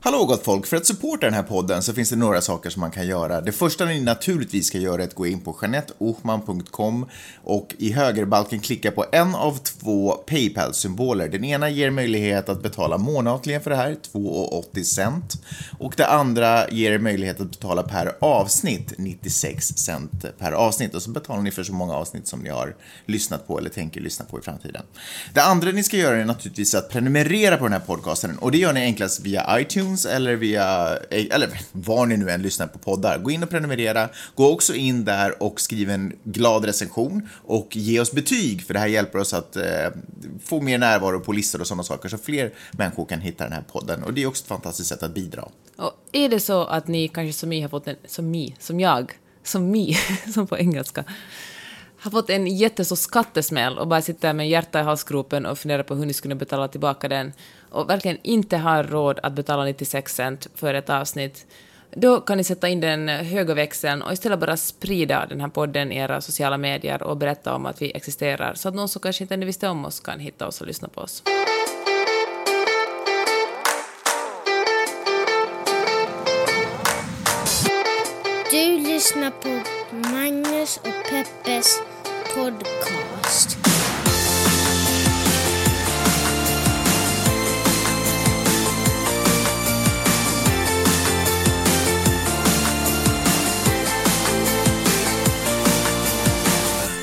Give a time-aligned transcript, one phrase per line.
[0.00, 0.66] Hallå gott folk!
[0.66, 3.40] För att supporta den här podden så finns det några saker som man kan göra.
[3.40, 7.06] Det första ni naturligtvis ska göra är att gå in på janetteohman.com
[7.44, 11.28] och i högerbalken klicka på en av två Paypal-symboler.
[11.28, 15.32] Den ena ger möjlighet att betala månatligen för det här, 2,80 cent.
[15.78, 20.94] Och det andra ger er möjlighet att betala per avsnitt, 96 cent per avsnitt.
[20.94, 22.74] Och så betalar ni för så många avsnitt som ni har
[23.06, 24.82] lyssnat på eller tänker lyssna på i framtiden.
[25.34, 28.58] Det andra ni ska göra är naturligtvis att prenumerera på den här podcasten och det
[28.58, 32.66] gör ni enklast via iTunes iTunes eller via, eh, eller var ni nu än lyssnar
[32.66, 33.18] på poddar.
[33.18, 34.08] Gå in och prenumerera.
[34.34, 38.80] Gå också in där och skriv en glad recension och ge oss betyg, för det
[38.80, 39.64] här hjälper oss att eh,
[40.44, 43.64] få mer närvaro på listor och sådana saker, så fler människor kan hitta den här
[43.72, 44.02] podden.
[44.02, 45.48] Och det är också ett fantastiskt sätt att bidra.
[45.76, 48.80] Och är det så att ni kanske som mig har fått en, som mi, som
[48.80, 49.12] jag,
[49.44, 49.96] som mi,
[50.34, 51.04] som på engelska,
[51.98, 55.94] har fått en jättestor skattesmäll och bara sitter med hjärta i halsgropen och funderar på
[55.94, 57.32] hur ni skulle betala tillbaka den
[57.70, 61.46] och verkligen inte har råd att betala 96 cent för ett avsnitt,
[61.94, 65.92] då kan ni sätta in den höga växeln och istället bara sprida den här podden
[65.92, 69.24] i era sociala medier och berätta om att vi existerar, så att någon som kanske
[69.24, 71.22] inte visste om oss kan hitta oss och lyssna på oss.
[78.50, 79.48] Du lyssnar på
[79.90, 81.80] Magnus och Peppes
[82.34, 83.65] podcast.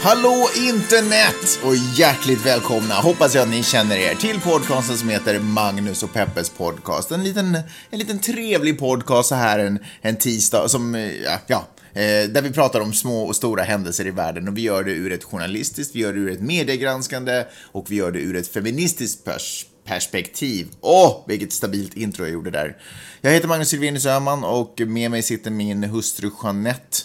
[0.05, 5.39] Hallå internet och hjärtligt välkomna, hoppas jag att ni känner er, till podcasten som heter
[5.39, 7.11] Magnus och Peppes podcast.
[7.11, 7.55] En liten,
[7.89, 12.51] en liten trevlig podcast så här en, en tisdag som, ja, ja eh, där vi
[12.51, 15.95] pratar om små och stora händelser i världen och vi gör det ur ett journalistiskt,
[15.95, 20.67] vi gör det ur ett mediegranskande och vi gör det ur ett feministiskt pers perspektiv.
[20.81, 22.77] Åh, oh, vilket stabilt intro jag gjorde där.
[23.21, 26.97] Jag heter Magnus Silvenius Öhman och med mig sitter min hustru Jeanette.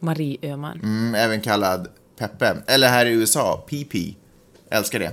[0.00, 0.80] Marie Öhman.
[0.82, 2.56] Mm, även kallad Peppe.
[2.66, 3.94] Eller här i USA, PP.
[4.70, 5.12] Älskar det.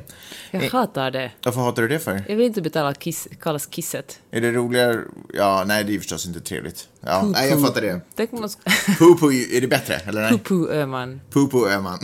[0.52, 1.32] Jag hatar det.
[1.44, 2.24] Varför hatar du det för?
[2.28, 4.20] Jag vill inte betala kiss, kallas kisset.
[4.32, 5.02] Är det roligare?
[5.34, 6.88] Ja, nej, det är förstås inte trevligt.
[7.02, 7.32] Ja, Poo-poo.
[7.32, 8.02] nej, jag fattar det.
[8.16, 8.50] Tänk man.
[9.00, 9.96] Pupu, är det bättre?
[9.96, 10.32] Eller nej?
[10.32, 11.22] Pupu Öhman.
[11.30, 12.00] Pupu är man.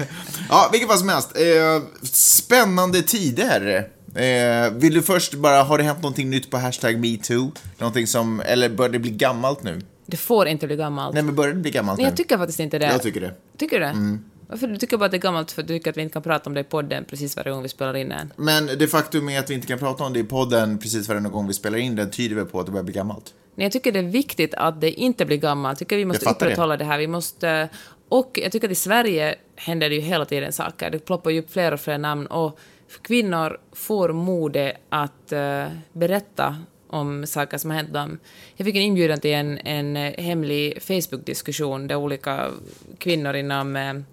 [0.48, 1.36] ja, vilket fall som helst.
[1.36, 3.88] Eh, spännande tider.
[4.14, 7.52] Eh, vill du först bara, har det hänt någonting nytt på hashtag metoo?
[7.78, 9.80] Någonting som, eller börjar det bli gammalt nu?
[10.06, 11.14] Det får inte bli gammalt.
[11.14, 12.10] Nej, men börjar det bli gammalt Men nu?
[12.10, 12.86] jag tycker faktiskt inte det.
[12.86, 13.34] Jag tycker det.
[13.58, 14.18] Tycker du det?
[14.52, 16.12] Varför du tycker bara att det är gammalt för att du tycker att vi inte
[16.12, 18.32] kan prata om det i podden precis varje gång vi spelar in en?
[18.36, 21.20] Men det faktum är att vi inte kan prata om det i podden precis varje
[21.20, 23.34] gång vi spelar in den tyder väl på att det börjar bli gammalt?
[23.54, 25.80] Nej, jag tycker det är viktigt att det inte blir gammalt.
[25.80, 26.46] Jag tycker vi måste fattar det.
[26.46, 26.84] upprätthålla det.
[26.84, 26.98] här.
[26.98, 27.68] Vi måste...
[28.08, 30.90] Och jag tycker att i Sverige händer det ju hela tiden saker.
[30.90, 32.58] Det ploppar ju upp fler och fler namn och
[33.02, 38.18] kvinnor får mode att eh, berätta om saker som har hänt dem.
[38.56, 42.50] Jag fick en inbjudan till en, en hemlig Facebook-diskussion där olika
[42.98, 44.04] kvinnor inom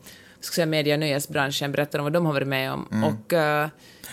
[0.42, 2.88] ska säga, media och nöjesbranschen berättar om vad de har varit med om.
[2.92, 3.04] Mm.
[3.04, 3.68] Och eh,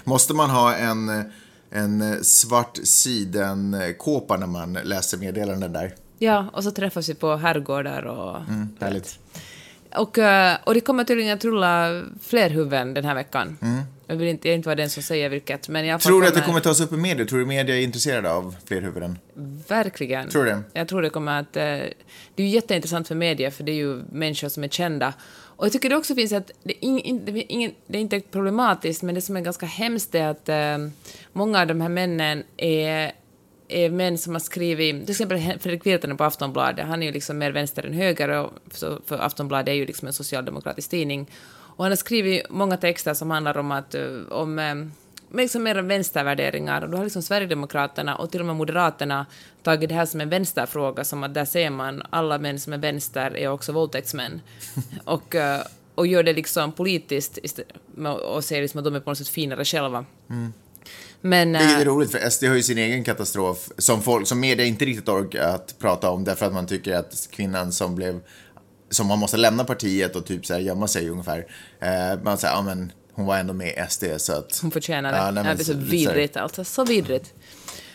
[0.04, 1.32] Måste man ha en,
[1.70, 5.94] en svart sidenkåpa när man läser meddelanden där?
[6.18, 8.36] ja, och så träffas vi på herrgårdar och...
[8.40, 9.18] Mm, härligt.
[9.96, 13.58] Och, eh, och det kommer tydligen att rulla fler huvuden den här veckan.
[14.06, 15.98] Jag vill inte, jag vill inte vara den som säger vilket, men jag Mm.
[16.00, 17.26] Tror du att det kommer tas upp i media?
[17.26, 19.18] Tror du media är intresserade av fler huvuden?
[19.68, 20.28] Verkligen.
[20.28, 20.62] Tror du det?
[20.72, 21.56] Jag tror det kommer att...
[21.56, 21.92] eh, Det
[22.36, 25.14] är ju jätteintressant för media, för det är ju människor som är kända.
[25.56, 26.50] Och jag tycker det också finns att...
[26.62, 29.66] Det är, in, det är, ingen, det är inte problematiskt, men det som är ganska
[29.66, 30.78] hemskt är att eh,
[31.32, 33.12] många av de här männen är
[33.68, 37.38] är män som har skrivit, till exempel Fredrik Virtanen på Aftonbladet, han är ju liksom
[37.38, 41.30] mer vänster än höger, och så, för Aftonbladet är ju liksom en socialdemokratisk tidning.
[41.76, 44.74] Och han har skrivit många texter som handlar om att, eh, om eh,
[45.28, 46.82] med liksom mer vänstervärderingar.
[46.82, 49.26] Och då har liksom Sverigedemokraterna och till och med Moderaterna
[49.62, 52.78] tagit det här som en vänsterfråga, som att där ser man alla män som är
[52.78, 54.40] vänster är också våldtäktsmän.
[55.04, 55.60] och, eh,
[55.94, 57.38] och gör det liksom politiskt
[58.24, 60.04] och säger liksom att de är på något sätt finare själva.
[61.20, 61.52] Men...
[61.52, 64.66] Vilket eh, är roligt, för SD har ju sin egen katastrof som, folk, som media
[64.66, 68.20] inte riktigt orkar att prata om därför att man tycker att kvinnan som blev
[68.90, 71.46] som man måste lämna partiet och typ så här gömma sig ungefär.
[71.80, 74.58] Eh, man säger, ja men hon var ändå med i SD så att...
[74.62, 75.18] Hon förtjänar det.
[75.18, 77.34] Ja, Ja, nej, men det är så vidrigt alltså, så vidrigt.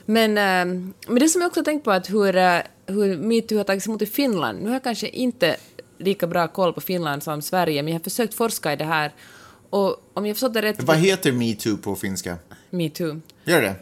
[0.06, 3.64] Men, eh, men det som jag också tänkt på att hur, eh, hur metoo har
[3.64, 4.60] tagits emot i Finland.
[4.60, 5.56] Nu har jag kanske inte
[5.98, 9.12] lika bra koll på Finland som Sverige, men jag har försökt forska i det här.
[9.70, 10.84] Och om jag förstått det rätt...
[10.84, 12.38] Vad heter metoo på finska?
[12.70, 13.22] Metoo.
[13.44, 13.76] Gör det?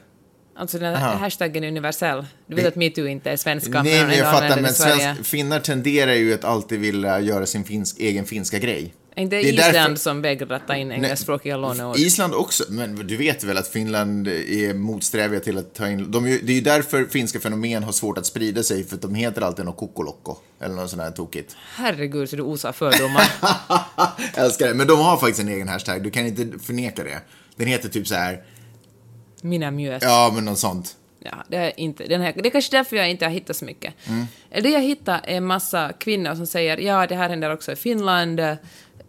[0.55, 1.05] Alltså den Aha.
[1.05, 2.25] här hashtaggen är universell.
[2.47, 5.59] Du vet att metoo inte är svenska, Nej, men jag använder fattar, men svensk, finnar
[5.59, 8.93] tenderar ju att alltid vilja göra sin finsk, egen finska grej.
[9.19, 11.97] Inte Det är Island därför- som vägrar att ta in engelskspråkiga låneord?
[11.97, 16.11] Island också, men du vet väl att Finland är motsträviga till att ta in...
[16.11, 19.15] De, det är ju därför finska fenomen har svårt att sprida sig, för att de
[19.15, 21.55] heter alltid något kokolokko, eller något sånt här tokigt.
[21.75, 23.23] Herregud, så du osar fördomar.
[24.33, 27.19] Älskar det, men de har faktiskt en egen hashtag, du kan inte förneka det.
[27.55, 28.43] Den heter typ så här,
[29.41, 30.03] Mina mjös.
[30.03, 30.95] ja men något sånt.
[31.23, 33.65] Ja, det är, inte, den här, det är kanske därför jag inte har hittat så
[33.65, 33.93] mycket.
[34.07, 34.25] Mm.
[34.63, 37.75] Det jag hittar är en massa kvinnor som säger ja, det här händer också i
[37.75, 38.41] Finland,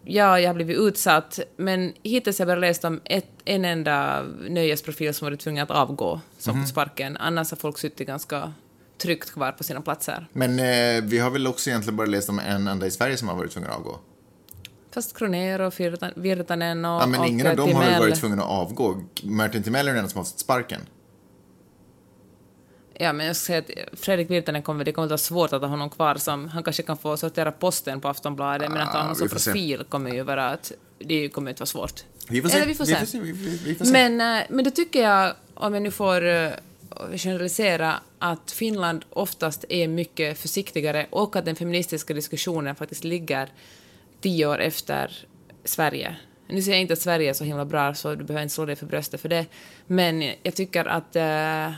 [0.05, 4.23] ja, jag har blivit utsatt, men hittills har jag bara läst om ett, en enda
[4.49, 6.63] nöjesprofil som varit tvungen att avgå, som Mhm.
[6.63, 7.17] fått sparken.
[7.17, 8.53] Annars har folk suttit ganska
[8.99, 10.27] tryggt kvar på sina platser.
[10.33, 13.29] Men eh, vi har väl också egentligen bara läst om en enda i Sverige som
[13.29, 13.99] har varit tvungen att avgå.
[14.95, 17.99] Fast Kroner och Virta- Virtanen och, Ja, men och ingen av eh, dem har väl
[18.01, 19.03] varit tvungen att avgå.
[19.23, 20.81] Martin Timell är den enda som har fått sparken.
[23.03, 25.61] Ja, men jag ska säga att Fredrik Virtanen kommer, det kommer att vara svårt att
[25.63, 28.99] ha honom kvar som, han kanske kan få sortera posten på Aftonbladet, men att ha
[28.99, 29.51] Ah, honom vi som får se.
[29.51, 32.05] profil kommer ju vara att, det kommer inte vara svårt.
[32.29, 32.57] Vi får se.
[32.57, 33.19] Eller vi får se.
[33.19, 33.93] vi, vi, vi får se.
[33.93, 36.51] Men, eh, men då tycker jag, om jag nu får eh,
[37.17, 43.49] generalisera, att Finland oftast är mycket försiktigare och att den feministiska diskussionen faktiskt ligger
[44.21, 45.27] tio år efter
[45.65, 46.17] Sverige.
[46.49, 48.65] Nu säger jag inte att Sverige är så himla bra, så du behöver inte slå
[48.67, 49.47] dig för bröstet för det,
[49.87, 51.17] men jag tycker att...
[51.17, 51.73] eh,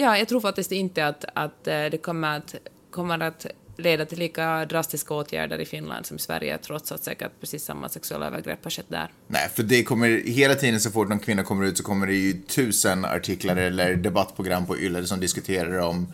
[0.00, 2.54] ja, jag tror faktiskt inte att, att eh, det kommer att,
[2.90, 7.32] kommer att leda till lika drastiska åtgärder i Finland som i Sverige, trots att säkert
[7.40, 9.12] precis samma sexuella övergrepp har skett där.
[9.26, 12.14] Nej, för det kommer hela tiden så fort någon kvinna kommer ut så kommer det
[12.14, 16.12] ju tusen artiklar eller debattprogram på Yle som diskuterar om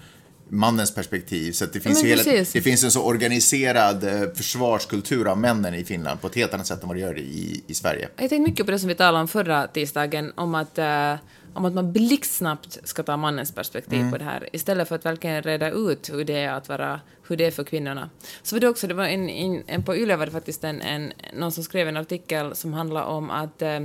[0.49, 1.53] mannens perspektiv.
[1.53, 2.23] Så att det, finns ju hela,
[2.53, 6.67] det finns en så organiserad eh, försvarskultur av männen i Finland på ett helt annat
[6.67, 8.09] sätt än vad det gör i, i Sverige.
[8.17, 11.15] Jag tänkte mycket på det som vi talade om förra tisdagen, om att, eh,
[11.57, 15.43] om att man blixtsnabbt ska ta mannens perspektiv på det här, istället för att verkligen
[15.43, 18.11] reda ut hur det är att vara, hur det är för kvinnorna.
[18.43, 20.81] Så var det också, det var en, en, en på Yle var det faktiskt en,
[20.81, 23.81] en, någon som skrev en artikel som handlar om att eh,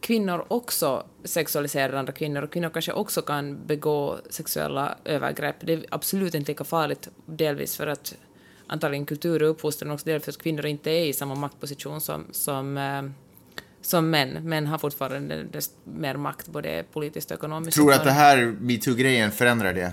[0.00, 5.56] kvinnor också sexualiserar andra kvinnor och kvinnor kanske också kan begå sexuella övergrepp.
[5.60, 8.14] Det är absolut inte lika farligt, delvis för att
[8.66, 12.24] antagligen kultur och uppfostran, också delvis för att kvinnor inte är i samma maktposition som,
[12.32, 13.02] som eh,
[13.86, 14.28] som män.
[14.28, 17.76] Män har fortfarande desto mer makt, både politiskt och ekonomiskt.
[17.76, 19.92] Tror du att det här metoo-grejen förändrar det?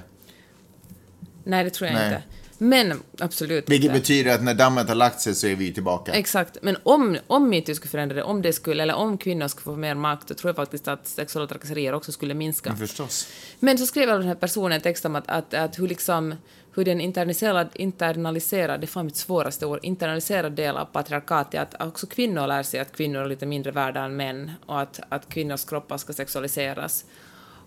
[1.44, 2.08] Nej, det tror jag Nej.
[2.08, 2.24] inte.
[2.64, 4.00] Men absolut Vilket inte.
[4.00, 6.12] betyder att när dammet har lagt sig så är vi tillbaka.
[6.12, 6.58] Exakt.
[6.62, 9.76] Men om, om metoo skulle förändra det, om det skulle, eller om kvinnor skulle få
[9.76, 12.70] mer makt, då tror jag faktiskt att sexuella trakasserier också skulle minska.
[12.70, 13.28] Men förstås.
[13.60, 16.36] Men så skrev den här personen en text om att, att, att hur, liksom,
[16.76, 21.88] hur den internaliserad, internaliserad, det är fan mitt svåraste ord, internaliserad del av patriarkatet, att
[21.88, 25.30] också kvinnor lär sig att kvinnor är lite mindre värda än män och att, att
[25.30, 27.06] kvinnors kroppar ska sexualiseras.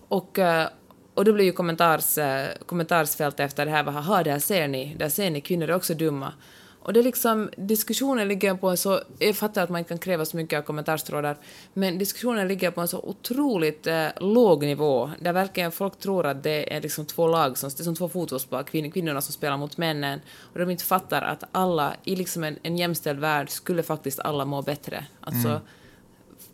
[0.09, 0.69] Och, eh,
[1.17, 5.09] och då blir ju kommentars, eh, kommentarsfält efter det här, haha, där ser ni, där
[5.09, 6.33] ser ni, kvinnor är också dumma.
[6.81, 9.99] Och det är liksom, diskussionen ligger på en så, jag fattar att man inte kan
[9.99, 11.37] kräva så mycket av kommentarstrådar,
[11.73, 16.43] men diskussionen ligger på en så otroligt eh, låg nivå, där verkligen folk tror att
[16.43, 19.57] det är liksom två lag, som, det är som två fotbollslag, kvin, kvinnorna som spelar
[19.57, 20.21] mot männen,
[20.53, 24.45] och de inte fattar att alla, i liksom en, en jämställd värld, skulle faktiskt alla
[24.45, 25.07] må bättre.
[25.21, 25.61] Alltså,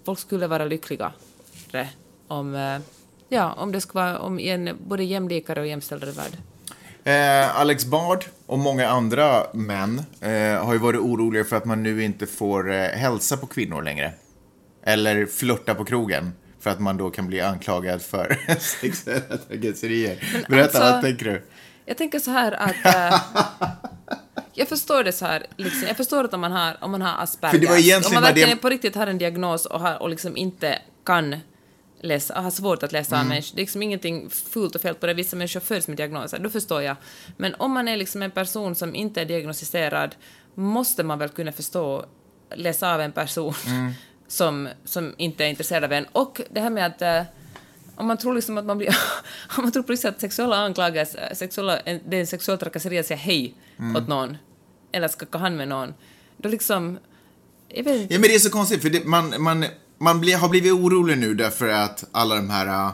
[0.05, 1.13] folk skulle vara lyckligare
[2.29, 2.79] om, eh,
[3.33, 6.33] ja, om det skulle vara om en både jämlikare och jämställdare värld.
[7.05, 11.83] Eh, Alex Bard och många andra män eh, har ju varit oroliga för att man
[11.83, 14.13] nu inte får eh, hälsa på kvinnor längre.
[14.85, 16.33] Eller flörta på krogen.
[16.61, 18.39] För att man då kan bli anklagad för
[18.81, 20.45] sexuella trakasserier.
[20.49, 21.43] Berätta, alltså- vad tänker du?
[21.85, 22.87] Jag tänker så här att...
[23.13, 23.21] eh,
[24.55, 27.23] jag förstår det så här, liksom, jag förstår att om man har, om man har
[27.23, 29.81] Aspergers, För det var egentligen om man verkligen det- på riktigt har en diagnos och,
[29.81, 31.37] har, och liksom inte kan
[32.03, 33.29] läsa, har svårt att läsa Mm.
[33.29, 36.39] människor, det är liksom ingenting fult och fel på det, vissa människor föds med diagnoser,
[36.39, 36.97] då förstår jag.
[37.37, 40.15] Men om man är liksom en person som inte är diagnostiserad,
[40.55, 42.05] måste man väl kunna förstå,
[42.55, 43.93] läsa av en person Mm.
[44.29, 46.07] som, som inte är intresserad av en.
[46.13, 47.23] Och det här med att eh,
[47.97, 48.89] om man tror liksom att man blir...
[49.57, 53.19] om man tror riktigt att sexuella anklagelser, sexuella, det är en sexuell trakasseri att säga
[53.19, 53.55] hej
[53.97, 54.37] åt någon,
[54.93, 55.95] eller skaka hand med någon,
[56.37, 56.99] då liksom...
[57.69, 58.15] Jag vet inte.
[58.15, 59.65] Ja, men det är så konstigt, för det, man, man,
[60.03, 62.93] man blir, har blivit orolig nu därför att alla de här äh,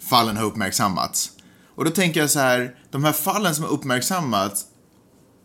[0.00, 1.30] fallen har uppmärksammats.
[1.74, 4.64] Och då tänker jag så här, de här fallen som har uppmärksammats,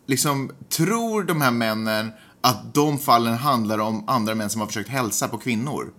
[0.06, 2.10] liksom, tror de här männen
[2.40, 5.92] att de fallen handlar om andra män som har försökt hälsa på kvinnor?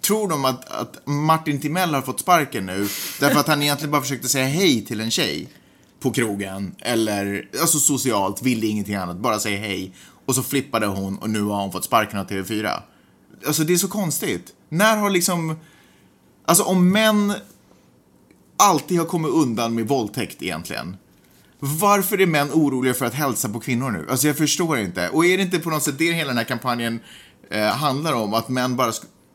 [0.00, 2.88] Tror de att, att Martin Timell har fått sparken nu
[3.20, 5.48] därför att han egentligen bara försökte säga hej till en tjej
[6.00, 9.94] på krogen eller alltså socialt, ville ingenting annat, bara säga hej
[10.26, 12.82] och så flippade hon och nu har hon fått sparken av TV4.
[13.46, 14.52] Alltså det är så konstigt.
[14.68, 15.56] När har liksom,
[16.44, 17.34] alltså om män
[18.56, 20.96] alltid har kommit undan med våldtäkt egentligen.
[21.58, 24.06] Varför är män oroliga för att hälsa på kvinnor nu?
[24.10, 25.08] Alltså jag förstår inte.
[25.08, 27.00] Och är det inte på något sätt det hela den här kampanjen
[27.50, 28.34] eh, handlar om?
[28.34, 28.88] Att män bara,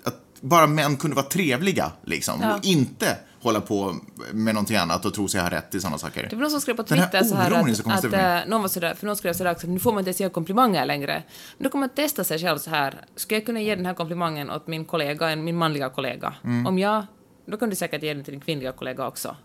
[0.04, 2.40] att bara män kunde vara trevliga, liksom.
[2.42, 2.56] Ja.
[2.56, 3.96] Och inte hålla på
[4.34, 6.28] med någonting annat och tro sig ha rätt i sådana saker.
[6.30, 8.42] Det var någon som skrev på Twitter så här att, så att mig.
[8.42, 10.30] eh, någon var sådär, för någon skrev sådär också, nu får man inte ens ge
[10.30, 11.24] komplimanger längre.
[11.58, 13.94] Men då kan man testa sig själv så här, ska jag kunna ge den här
[13.94, 16.34] komplimangen åt min kollega, min manliga kollega?
[16.44, 16.68] Mm.
[16.68, 17.06] Om jag,
[17.46, 19.36] då kan du säkert ge den till din kvinnliga kollega också.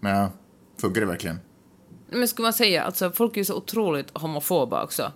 [0.00, 0.30] Ja,
[0.80, 1.40] funkar det verkligen?
[2.10, 5.12] Men skulle man säga, alltså folk är ju så otroligt homofoba också,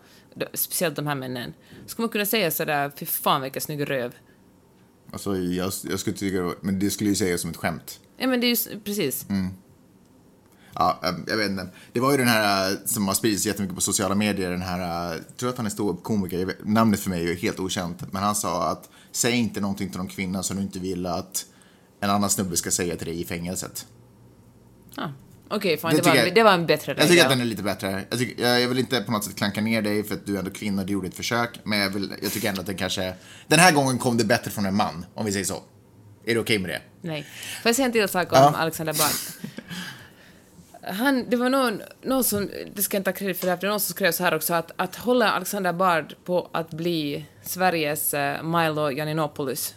[0.55, 1.55] speciellt de här männen.
[1.87, 4.15] Skulle man kunna säga sådär, fy fan vilken snygg röv?
[5.12, 8.00] Alltså, jag, jag skulle tycka det var- men det skulle ju sägas som ett skämt.
[8.17, 9.27] Ja men det är ju precis.
[9.29, 9.49] Mm.
[10.75, 11.69] Ja, eh, jag vet inte.
[11.93, 15.11] Det var ju den här eh, som har spridits jättemycket på sociala medier, den här,
[15.12, 18.35] eh, jag tror att han är ståuppkomiker, namnet för mig är helt okänt, men han
[18.35, 21.47] sa att säg inte någonting till någon kvinna som du inte vill att
[22.00, 23.87] en annan snubbe ska säga till dig i fängelset.
[24.97, 25.09] Ah.
[25.50, 27.02] Okej, fine, Det det, var, jag- det var en bättre regel.
[27.02, 28.05] Jag tycker att den är lite bättre.
[28.11, 30.35] Jag, tycker, jag, jag vill inte på något sätt klanka ner dig för att du
[30.35, 32.76] är ändå kvinna, du gjorde ett försök, men jag, vill, jag tycker ändå att den
[32.76, 33.14] kanske,
[33.47, 35.62] den här gången kom det bättre från en man, om vi säger så.
[36.25, 36.81] Är det okej med det?
[37.00, 37.23] Nej.
[37.62, 38.55] Får jag säga en till sak om Ja.
[38.57, 39.11] Alexander Bard?
[40.95, 43.57] Han, det var någon, någon som, det ska jag inte ha credit för det här,
[43.57, 46.49] för det är någon som skrev så här också, att, att hålla Alexander Bard på
[46.52, 49.75] att bli Sveriges uh, Milo Yiannopoulos.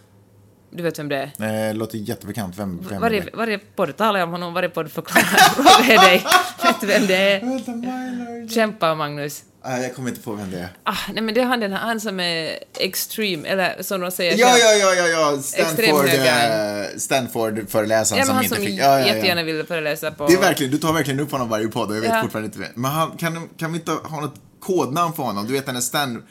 [0.74, 1.32] Du vet vem det är?
[1.38, 2.58] Nej, det låter jättebekant.
[2.58, 3.30] Vem, vem är Varje, det?
[3.34, 5.24] varje podd talar jag om honom, varje podd förklarar
[5.54, 6.26] frågar dig.
[6.64, 8.48] Vet du vem det är?
[8.50, 9.44] Kämpa, Magnus.
[9.66, 10.70] Nej, jag kommer inte på vem det är.
[10.84, 14.12] Ah, nej men det är han, den här, han som är extreme, eller som de
[14.12, 15.42] säger Ja, ja, ja, ja, ja.
[15.42, 18.80] Stanford, eh, Stanford-föreläsaren Ja, som han inte som fick...
[18.80, 19.08] Ja, ja, ja.
[19.08, 20.28] jättegärna ville föreläsa på...
[20.28, 22.22] Det är verkligen, du tar verkligen upp honom varje podd och jag vet Ja.
[22.22, 22.70] fortfarande inte vem.
[22.76, 25.48] Men han, kan, kan vi inte ha något kodnamn för honom?
[25.48, 26.24] Du vet den där Stan,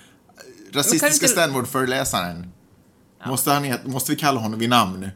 [0.72, 2.52] rasistiska inte- Stanford-föreläsaren.
[3.26, 5.10] Måste, han, måste vi kalla honom vid namn?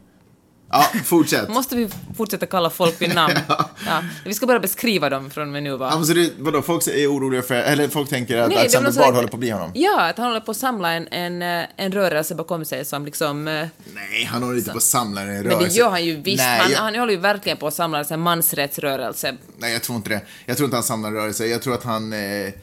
[0.71, 1.49] Ja, fortsätt.
[1.49, 3.33] Måste vi fortsätta kalla folk vid namn?
[3.85, 4.03] ja.
[4.25, 5.89] Vi ska bara beskriva dem från och med nu, va?
[5.91, 8.91] Ja, men så det, vadå, folk är oroliga för, eller folk tänker att Nej, Alexander
[8.91, 9.71] Bard håller på att bli honom?
[9.73, 13.05] Ja, att han håller på att samla en, en, eh, en rörelse bakom sig som
[13.05, 13.47] liksom...
[13.47, 15.57] eh, Nej, han håller inte på att samla en rörelse.
[15.57, 16.43] Men det gör han ju visst.
[16.43, 19.35] Nej, han, jag, han håller ju verkligen på att samla en mansrättsrörelse.
[19.57, 20.21] nej, jag tror inte det.
[20.45, 21.45] Jag tror inte han samlar en rörelse.
[21.45, 22.53] Jag tror att han, eh,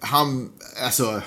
[0.00, 0.50] han,
[0.84, 1.22] alltså,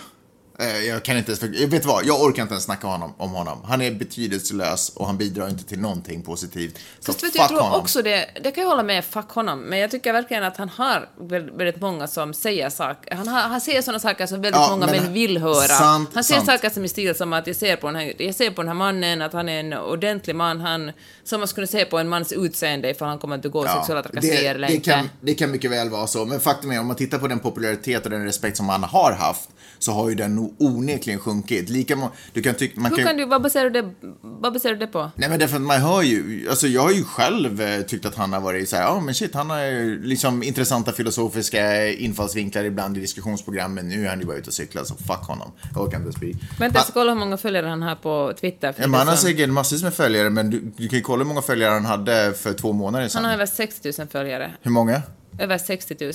[0.88, 3.62] jag kan inte ens, jag vet vad, jag orkar inte ens snacka honom, om honom.
[3.66, 6.78] Han är betydelselös och han bidrar inte till någonting positivt.
[7.00, 7.80] Så Fast vet fuck du, jag tror honom.
[7.80, 10.70] också det, det kan jag hålla med, fuck honom, men jag tycker verkligen att han
[10.70, 11.10] har
[11.58, 14.86] väldigt många som säger saker, han, har, han säger sådana saker som väldigt Ja, många
[14.86, 15.68] män vill höra.
[15.68, 16.50] sant, han säger sant.
[16.62, 18.68] saker som i stil som att jag ser, på den här, jag ser på den
[18.68, 20.92] här mannen att han är en ordentlig man, han,
[21.24, 24.56] som man skulle se på en mans utseende ifall han kommer att begå sexuella trakasserier
[24.56, 24.90] eller det, inte.
[24.90, 27.40] kan, det kan mycket väl vara så, men faktum är om man tittar på den
[27.40, 31.70] popularitet och den respekt som han har haft så har ju den nog onekligen sjunkit.
[31.70, 34.74] Lika må, du kan tycka, man Hur kan du, vad baserar du det, vad baserar
[34.74, 35.12] du det på?
[35.16, 38.16] Nej men därför att man hör ju, alltså jag har ju själv eh, tyckt att
[38.16, 42.64] han har varit så här, ja men shit, han har ju liksom intressanta filosofiska infallsvinklar
[42.64, 43.90] ibland i diskussionsprogrammen.
[43.90, 45.52] Nu är han ju bara ute och cyklar, så fuck honom.
[45.74, 46.34] Jag orkar inte ens bry.
[46.60, 48.74] Vänta, jag ska Han- kolla hur många följare han har på Twitter.
[48.78, 51.28] Ja, men han har säkert massvis med följare, men du, du kan ju kolla hur
[51.28, 53.22] många följare han hade för två månader sedan.
[53.22, 54.52] Han har över 60 000 följare.
[54.62, 55.02] Hur många?
[55.40, 56.14] Över 60 000.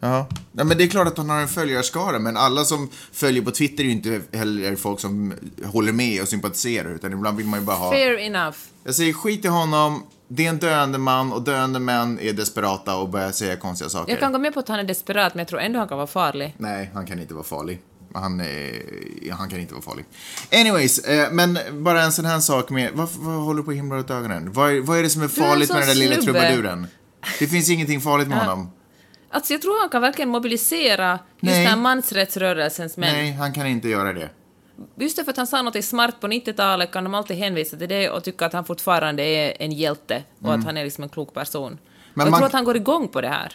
[0.00, 0.28] Ja.
[0.52, 3.50] ja, men det är klart att han har en följarskara, men alla som följer på
[3.50, 7.60] Twitter är ju inte heller folk som håller med och sympatiserar, utan ibland vill man
[7.60, 7.90] ju bara ha...
[7.92, 8.56] Fair enough.
[8.84, 12.96] Jag säger skit i honom, det är en döende man och döende män är desperata
[12.96, 14.12] och börjar säga konstiga saker.
[14.12, 15.96] Jag kan gå med på att han är desperat, men jag tror ändå han kan
[15.96, 16.54] vara farlig.
[16.58, 17.80] Nej, han kan inte vara farlig.
[18.14, 20.04] Han, är, han kan inte vara farlig.
[20.52, 23.76] Anyways, eh, men bara en sån här sak med, vad, vad håller du på att
[23.76, 24.52] himla ut ögonen?
[24.52, 26.86] Vad, är- vad är det som är är farligt med sån den där lilla trubaduren?
[27.38, 28.70] Det finns ingenting farligt med honom.
[29.30, 31.58] Alltså jag tror han kan verkligen mobilisera just Nej.
[31.58, 33.12] den här mansrättsrörelsens män.
[33.12, 34.28] Nej, han kan inte göra det.
[34.96, 38.10] Just därför att han sa något smart på 90-talet kan de alltid hänvisa till det
[38.10, 41.34] och tycka att han fortfarande är en hjälte och att han är liksom en klok
[41.34, 41.66] person.
[41.72, 41.78] Mm.
[42.14, 43.52] Men och jag man- tror att han går igång på det här.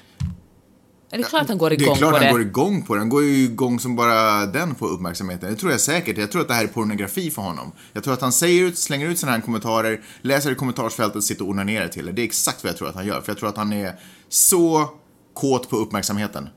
[1.12, 2.32] Är det klart han går Det igång är klart på han det?
[2.32, 3.02] går igång på det.
[3.02, 5.50] Han går ju igång som bara den på uppmärksamheten.
[5.50, 6.18] Det tror jag säkert.
[6.18, 7.72] Jag tror att det här är pornografi för honom.
[7.94, 11.44] Jag tror att han säger ut, slänger ut sådana här kommentarer, läser i kommentarsfältet, sitter
[11.44, 12.12] och onanerar till det.
[12.12, 13.22] Det är exakt vad jag tror att han gör.
[13.22, 13.94] För jag tror att han är
[14.30, 14.90] så
[15.34, 16.50] kåt på uppmärksamheten.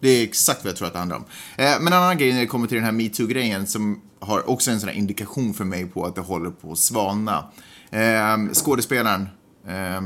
[0.00, 1.24] Det är exakt vad jag tror att det handlar om.
[1.56, 4.70] Eh, men en annan grej när det kommer till den här metoo-grejen som har också
[4.70, 7.44] en sån här indikation för mig på att det håller på att svalna.
[7.90, 9.28] Eh, skådespelaren,
[9.68, 10.00] eh,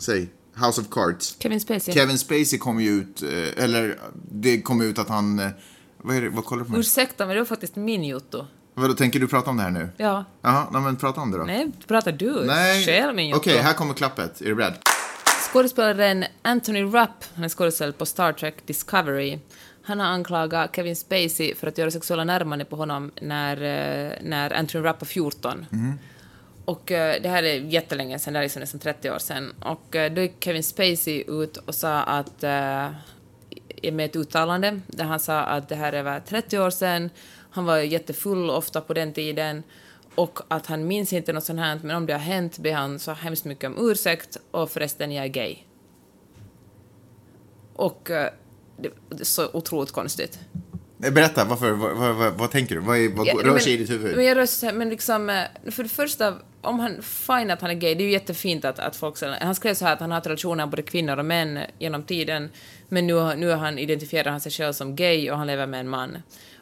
[0.00, 0.28] säg,
[0.66, 1.36] House of Cards.
[1.38, 1.94] Kevin Spacey.
[1.94, 3.98] Kevin Spacey kom ju ut, eh, eller
[4.30, 5.48] det kom ut att han, eh,
[5.98, 6.80] vad är det, vad kollar du på mig?
[6.80, 8.46] Ursäkta, men det var faktiskt min Jotto.
[8.74, 9.88] Vadå, tänker du prata om det här nu?
[9.96, 10.24] Ja.
[10.42, 11.44] Jaha, nej, men prata om det då.
[11.44, 12.44] Nej, pratar du?
[12.46, 12.86] Nej.
[12.86, 13.40] Själv min Jotto.
[13.40, 14.40] Okej, här kommer klappet.
[14.40, 14.74] Är du beredd?
[15.52, 19.38] Skådespelaren Anthony Rapp, han är skådespelare på Star Trek Discovery,
[19.82, 24.52] han har anklagat Kevin Spacey för att göra sexuella närmanden på honom när, eh, när
[24.58, 25.66] Anthony Rapp var 14.
[26.68, 29.54] Och eh, det här är jättelänge sedan, det är liksom nästan 30 år sedan.
[29.60, 32.90] Och eh, då gick Kevin Spacey ut och sa att, eh,
[33.92, 37.10] med ett uttalande, där han sa att det här är över 30 år sedan,
[37.50, 39.62] han var jättefull ofta på den tiden,
[40.14, 42.98] och att han minns inte något sånt här, men om det har hänt ber han
[42.98, 45.56] så hemskt mycket om ursäkt, och förresten, jag är gay.
[47.74, 48.30] Och eh,
[48.76, 50.38] det, det är så otroligt konstigt.
[51.04, 52.80] Eh, Berätta, varför, vad, vad, vad, tänker du?
[52.80, 54.16] Vad, är, vad Ja, rör men- sig i ditt huvud?
[54.16, 57.70] Men jag rör sig, men liksom, eh, för det första, om han, fine att han
[57.70, 60.10] är gay, det är ju jättefint att, att folk han skrev så här att han
[60.10, 62.50] har relationer både kvinnor och män genom tiden,
[62.88, 65.80] men nu, nu har han identifierar han sig själv som gay och han lever med
[65.80, 66.18] en man.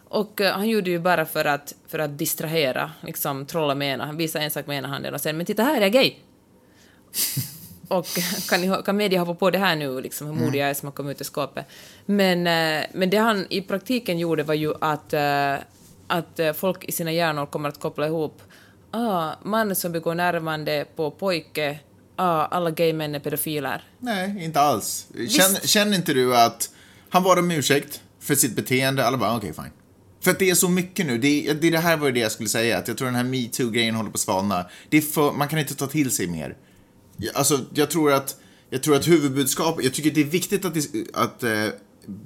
[0.09, 3.93] Och eh, han gjorde det ju bara för att, för att distrahera, liksom trolla med
[3.95, 5.88] ena, han visade en sak med ena handen och sen, men titta här, jag är
[5.88, 6.14] gay!
[7.88, 8.07] Och
[8.49, 10.87] kan, ni, kan media hoppa på det här nu, liksom, hur modig jag är som
[10.87, 11.66] har kommit ut ur skåpet.
[12.07, 15.55] Men, eh, men det han i praktiken gjorde var ju att, eh,
[16.07, 18.43] att eh, folk i sina hjärnor kommer att koppla ihop
[18.97, 21.78] ah, man som begår närmande på pojke,
[22.16, 23.85] ah, alla gay män är pedofiler.
[23.99, 25.07] Nej, inte alls.
[25.28, 26.71] Känner, känner inte du att
[27.09, 29.07] han bad om ursäkt för sitt beteende?
[29.07, 29.71] Alla bara, okej, fine.
[30.21, 31.19] För att det är så mycket nu.
[31.19, 32.78] Det, det, det här var det jag skulle säga.
[32.78, 34.66] Att jag tror den här metoo-grejen håller på att svalna.
[34.88, 36.57] Det är för, man kan inte ta till sig mer.
[37.35, 38.37] Alltså, jag tror att,
[38.70, 40.76] jag tror att huvudbudskapet, jag tycker att det är viktigt att,
[41.14, 41.66] att eh,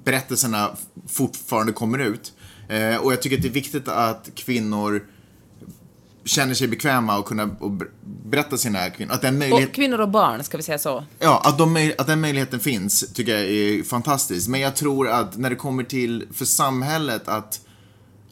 [0.04, 0.70] berättelserna
[1.08, 2.32] fortfarande kommer ut.
[2.68, 5.02] Eh, och jag tycker att det är viktigt att kvinnor
[6.24, 7.90] känner sig bekväma och kunna och ber-
[8.30, 9.12] berätta sina kvinnor.
[9.12, 11.04] Att den möjlighet, Och kvinnor och barn, ska vi säga så.
[11.18, 14.48] Ja, att, de, att den möjligheten finns tycker jag är fantastiskt.
[14.48, 17.60] Men jag tror att när det kommer till för samhället att,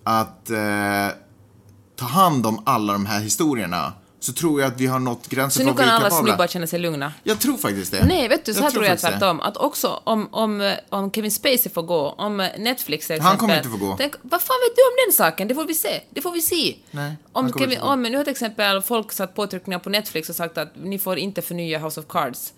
[0.05, 1.09] att eh,
[1.97, 5.63] ta hand om alla de här historierna så tror jag att vi har nått gränsen
[5.67, 6.33] Så nu för vad vi kan är alla kapabla.
[6.33, 7.13] snubbar känna sig lugna.
[7.23, 8.05] Jag tror faktiskt det.
[8.07, 9.41] Nej, vet du, så här tror jag tvärtom.
[9.41, 13.73] Att också om, om, om Kevin Spacey får gå, om Netflix till Han kommer exempel-
[13.73, 13.97] inte få gå.
[13.99, 15.49] Tänk, vad fan vet du om den saken?
[15.49, 16.01] Det får vi se.
[16.11, 16.77] Det får vi se.
[16.91, 20.59] Nej, om Kevin, om, nu har till exempel folk satt påtryckningar på Netflix och sagt
[20.59, 22.53] att ni får inte förnya House of Cards.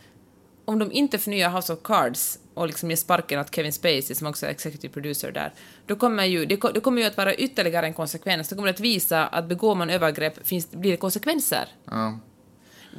[0.71, 4.27] Om de inte förnyar House of Cards och liksom ger sparken åt Kevin Spacey, som
[4.27, 5.53] också är executive producer där,
[5.87, 8.49] då kommer ju, det, det kommer ju att vara ytterligare en konsekvens.
[8.49, 11.69] Det kommer att visa att begår man övergrepp finns, blir det konsekvenser.
[11.85, 12.19] Ja.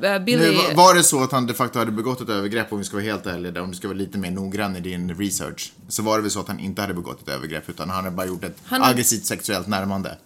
[0.03, 0.51] Eh, Billy...
[0.51, 2.95] Nu, var- det så att han de facto hade begått ett övergrepp, om vi ska
[2.95, 6.17] vara helt ärliga, om du ska vara lite mer noggrann i din research, så var
[6.17, 8.43] det väl så att han inte hade begått ett övergrepp, utan han hade bara gjort
[8.43, 10.17] ett Han aggressivt sexuellt närmande.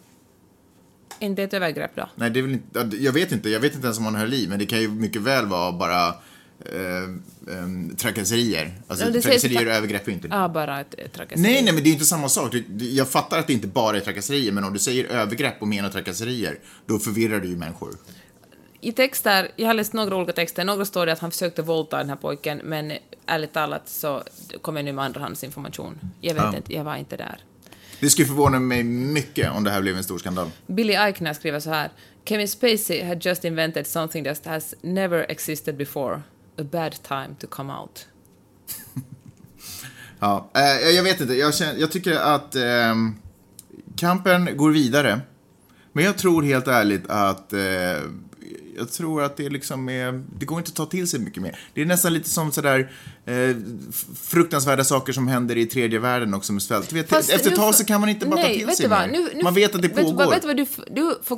[1.19, 2.09] Inte ett övergrepp då?
[2.15, 4.33] Nej, det är väl inte, jag vet inte, jag vet inte ens om han höll
[4.33, 6.13] i, men det kan ju mycket väl vara bara
[6.59, 7.03] eh,
[7.55, 8.71] eh, trakasserier.
[8.87, 11.41] Alltså Ja, trakasserier och övergrepp är inte Ja, bara ett, ett trakasseri.
[11.41, 12.53] Nej, nej, men det är inte samma sak.
[12.79, 15.89] Jag fattar att det inte bara är trakasserier, men om du säger övergrepp och menar
[15.89, 17.95] trakasserier, då förvirrar du ju människor.
[18.81, 21.97] I texter, jag har läst några olika texter, några står det att han försökte våldta
[21.97, 22.93] den här pojken, men
[23.25, 24.23] ärligt talat så
[24.61, 25.99] kommer jag nu med andrahandsinformation.
[26.21, 26.55] Jag vet Ja.
[26.57, 27.37] inte, jag var inte där.
[27.99, 30.49] Det skulle förvåna mig mycket om det här blev en stor skandal.
[30.67, 31.89] Billy Eichner skriver så här.
[32.25, 36.21] Kevin Spacey had just invented something that has never existed before.
[36.57, 38.07] A bad time to come out.
[40.19, 42.95] Ja, eh, jag vet inte, jag, känner, jag tycker att eh,
[43.95, 45.21] kampen går vidare.
[45.93, 47.59] Men jag tror helt ärligt att eh,
[48.77, 51.59] jag tror att det liksom är, det går inte att ta till sig mycket mer.
[51.73, 52.91] Det är nästan lite som sådär
[53.25, 53.55] eh,
[54.15, 56.93] fruktansvärda saker som händer i tredje världen också med svält.
[56.93, 58.87] Vet, Fast efter ett tag så kan man inte bara Nej, ta till vet sig
[58.87, 59.09] vad?
[59.11, 60.13] Nu, nu, man vet att det vet pågår.
[60.25, 60.65] vad- Vet du vad, du,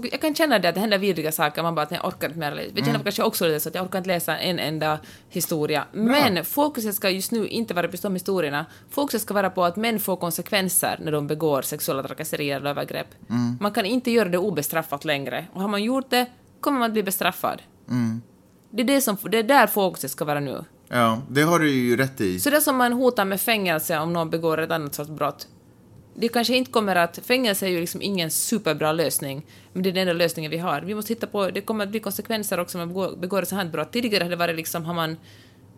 [0.02, 2.28] du jag kan känna det att det händer vidriga saker, man bara att jag orkar
[2.28, 2.52] inte mer.
[2.52, 3.04] Jag känner Mm.
[3.04, 5.86] kanske också det så att jag orkar inte läsa en enda historia.
[5.94, 8.66] Men fokuset ska just nu inte vara på de historierna.
[8.90, 13.08] Fokuset ska vara på att män får konsekvenser när de begår sexuella trakasserier eller övergrepp.
[13.30, 13.58] Mm.
[13.62, 15.46] Man kan inte göra det obestraffat längre.
[15.54, 16.26] Och har man gjort det
[16.62, 17.62] kommer man att bli bestraffad.
[17.90, 18.22] Mm.
[18.70, 20.64] Det, är det, som, det är där fokuset ska vara nu.
[20.90, 22.40] Ja, det har du ju rätt i.
[22.40, 25.48] Så det är som man hotar med fängelse om någon begår ett annat sorts brott.
[26.16, 27.20] Det kanske inte kommer att...
[27.24, 30.82] Fängelse är ju liksom ingen superbra lösning, men det är den enda lösningen vi har.
[30.82, 31.50] Vi måste hitta på...
[31.50, 33.92] Det kommer att bli konsekvenser också om man begår, begår ett sånt här brott.
[33.92, 34.86] Tidigare har det varit liksom...
[34.86, 35.18] Har man,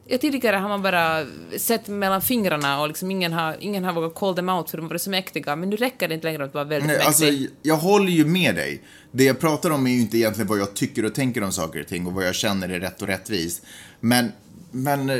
[0.09, 1.25] ja, tidigare har man bara
[1.57, 4.87] sett mellan fingrarna och liksom ingen har, ingen har vågat call them out för de
[4.87, 7.07] var så mäktiga, men nu räcker det inte längre att vara väldigt Nej, mäktig.
[7.27, 8.81] alltså, jag håller ju med dig.
[9.11, 11.79] Det jag pratar om är ju inte egentligen vad jag tycker och tänker om saker
[11.81, 13.65] och ting och vad jag känner är rätt och rättvist.
[13.99, 14.31] Men,
[14.71, 15.19] men eh,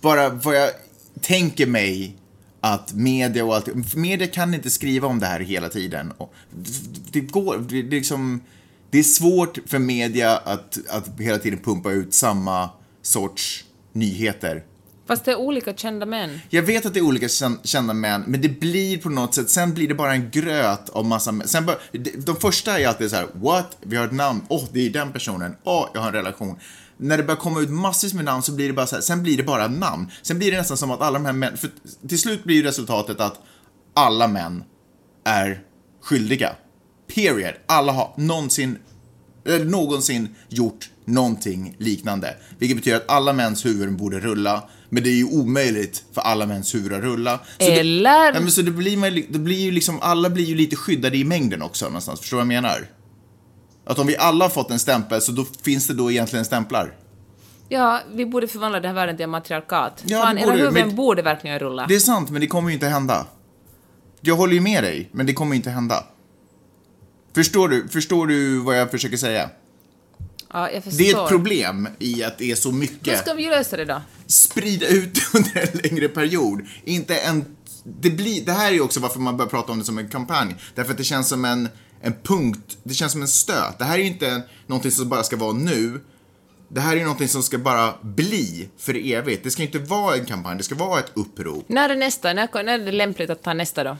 [0.00, 0.70] bara vad jag
[1.20, 2.16] tänker mig
[2.60, 6.12] att media och allt, media kan inte skriva om det här hela tiden.
[7.12, 8.40] Det- går, det, det, är liksom,
[8.90, 12.70] det är svårt för media att, att hela tiden pumpa ut samma
[13.06, 14.64] sorts nyheter.
[15.06, 16.40] Fast det är olika kända män.
[16.50, 19.50] Jag vet att det är olika kän- kända män, men det blir på något sätt,
[19.50, 21.48] sen blir det bara en gröt av massa män.
[21.48, 21.76] Sen bara,
[22.16, 23.76] de första är alltid så här: what?
[23.80, 26.14] Vi har ett namn, åh, oh, det är den personen, åh, oh, jag har en
[26.14, 26.58] relation.
[26.96, 29.22] När det börjar komma ut massvis med namn så blir det bara så här, sen
[29.22, 30.10] blir det bara namn.
[30.22, 31.70] Sen blir det nästan som att alla de här män, för
[32.08, 33.40] till slut blir ju resultatet att
[33.94, 34.64] alla män
[35.24, 35.62] är
[36.02, 36.56] skyldiga.
[37.14, 37.54] Period.
[37.66, 38.78] Alla har någonsin
[39.44, 42.34] eller någonsin gjort någonting liknande.
[42.58, 44.68] Vilket betyder att alla mäns huvuden borde rulla.
[44.88, 47.40] Men det är ju omöjligt för alla mäns huvuden att rulla.
[47.58, 48.32] Så Eller?
[48.32, 50.76] Det, ja, men så det blir, man, det blir ju liksom, alla blir ju lite
[50.76, 52.20] skyddade i mängden också någonstans.
[52.20, 52.86] Förstår du vad jag menar?
[53.86, 56.94] Att om vi alla har fått en stämpel så då finns det då egentligen stämplar.
[57.68, 60.02] Ja, vi borde förvandla den här världen till en matriarkat.
[60.06, 61.86] Ja, Fan, det era borde- huvuden men- borde verkligen rulla.
[61.88, 63.26] Det är sant, men det kommer ju inte hända.
[64.20, 66.04] Jag håller ju med dig, men det kommer ju inte hända.
[67.34, 69.50] Förstår du, förstår du vad jag försöker säga?
[70.52, 70.98] Ja, jag förstår.
[70.98, 73.18] Det är ett problem i att det är så Hur mycket.
[73.18, 74.02] ska vi lösa det då?
[74.26, 76.60] Sprida ut det under en längre period.
[76.84, 77.44] Inte en...
[77.84, 80.54] Det, blir, det här är också varför man börjar prata om det som en kampanj.
[80.74, 81.68] Därför att det känns som en,
[82.00, 83.78] en punkt, det känns som en stöt.
[83.78, 86.00] Det här är inte någonting som bara ska vara nu.
[86.68, 89.44] Det här är ju någonting som ska bara bli för evigt.
[89.44, 91.64] Det ska inte vara en kampanj, det ska vara ett upprop.
[91.68, 92.32] När är nästa?
[92.32, 93.96] När, när är det lämpligt att ta nästa då?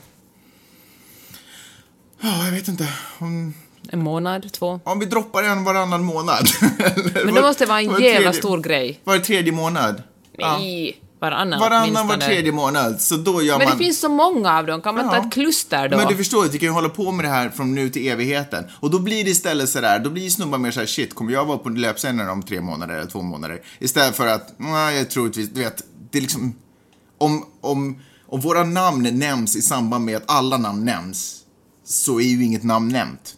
[2.21, 2.89] Ja, jag vet inte.
[3.17, 3.53] Om,
[3.91, 4.51] En månad?
[4.53, 4.79] Två?
[4.83, 6.47] om vi droppar en varannan månad.
[7.25, 8.99] Men det måste vara en jävla stor grej.
[9.03, 10.03] Var tredje månad.
[10.37, 10.57] Ja.
[10.57, 13.77] Nej, varannan Varannan var tredje månad, så då gör Men man...
[13.77, 15.11] det finns så många av dem, kan man Ja.
[15.11, 15.97] ta ett kluster då?
[15.97, 18.63] Men du förstår, vi kan ju hålla på med det här från nu till evigheten.
[18.79, 21.57] Och då blir det istället sådär, då blir snubbar mer såhär, shit, kommer jag vara
[21.57, 23.61] på löpsedeln om tre månader eller två månader?
[23.79, 26.55] Istället för att, nej, jag tror att vi, du vet, det är liksom,
[27.17, 31.35] om, om, om våra namn nämns i samband med att alla namn nämns,
[31.85, 33.33] så är ju inget namn nämnt.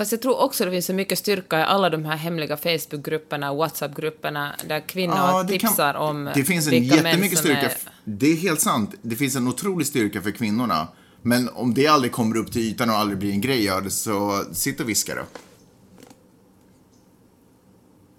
[0.00, 3.50] Fast jag tror också det finns så mycket styrka i alla de här hemliga Facebookgrupperna
[3.50, 7.60] och WhatsApp-grupperna där kvinnor kan- tipsar om Det finns en jättemycket styrka.
[7.60, 7.72] Är...
[8.04, 8.94] Det är helt sant.
[9.02, 10.88] Det finns en otrolig styrka för kvinnorna.
[11.22, 14.80] Men om det aldrig kommer upp till ytan och aldrig blir en grej så sitt
[14.80, 15.22] och viska då.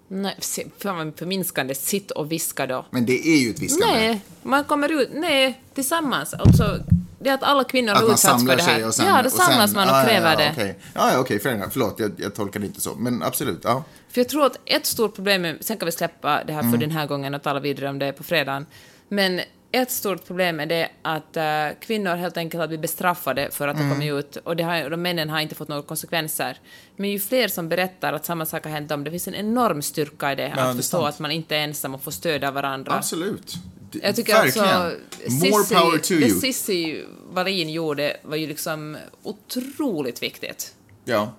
[0.08, 0.38] Nej,
[0.78, 1.74] fan vad förminskande.
[1.74, 2.86] Sitt och viska då.
[2.90, 3.94] Men det är ju ett viskande.
[3.94, 6.34] Nej, man kommer ut, nej, tillsammans.
[6.34, 6.78] Alltså,
[7.22, 8.74] det är att alla kvinnor Att har utsatts för det här.
[8.74, 9.06] sig och sen...
[9.06, 10.50] ja, då samlas sen, man och ja, kräver ja, ja, det.
[10.52, 11.70] Okej, ja, ja, okej, fair enough.
[11.72, 12.94] Förlåt, jag, jag tolkar det inte så.
[12.94, 13.84] Men absolut, ja.
[14.08, 16.68] För jag tror att ett stort problem, är, sen kan vi släppa det här för
[16.68, 16.80] Mm.
[16.80, 18.66] den här gången och tala vidare om det på fredagen,
[19.08, 19.40] men
[19.74, 21.44] ett stort problem är det att eh,
[21.80, 23.88] kvinnor helt enkelt har blivit bestraffade för att Mm.
[23.88, 26.58] ha kommit ut och, det har, och de männen har inte fått några konsekvenser.
[26.96, 29.82] Men ju fler som berättar att samma sak har hänt dem, det finns en enorm
[29.82, 31.14] styrka i det, det är att förstå sant.
[31.14, 32.92] att man inte är ensam och får stöd av varandra.
[32.94, 33.54] Absolut.
[34.02, 34.68] Jag tycker Verkligen.
[34.68, 34.98] alltså...
[35.28, 36.40] More Sissi- power to det you.
[36.40, 40.74] Cissi Wallin gjorde var ju liksom otroligt viktigt.
[41.04, 41.32] Ja.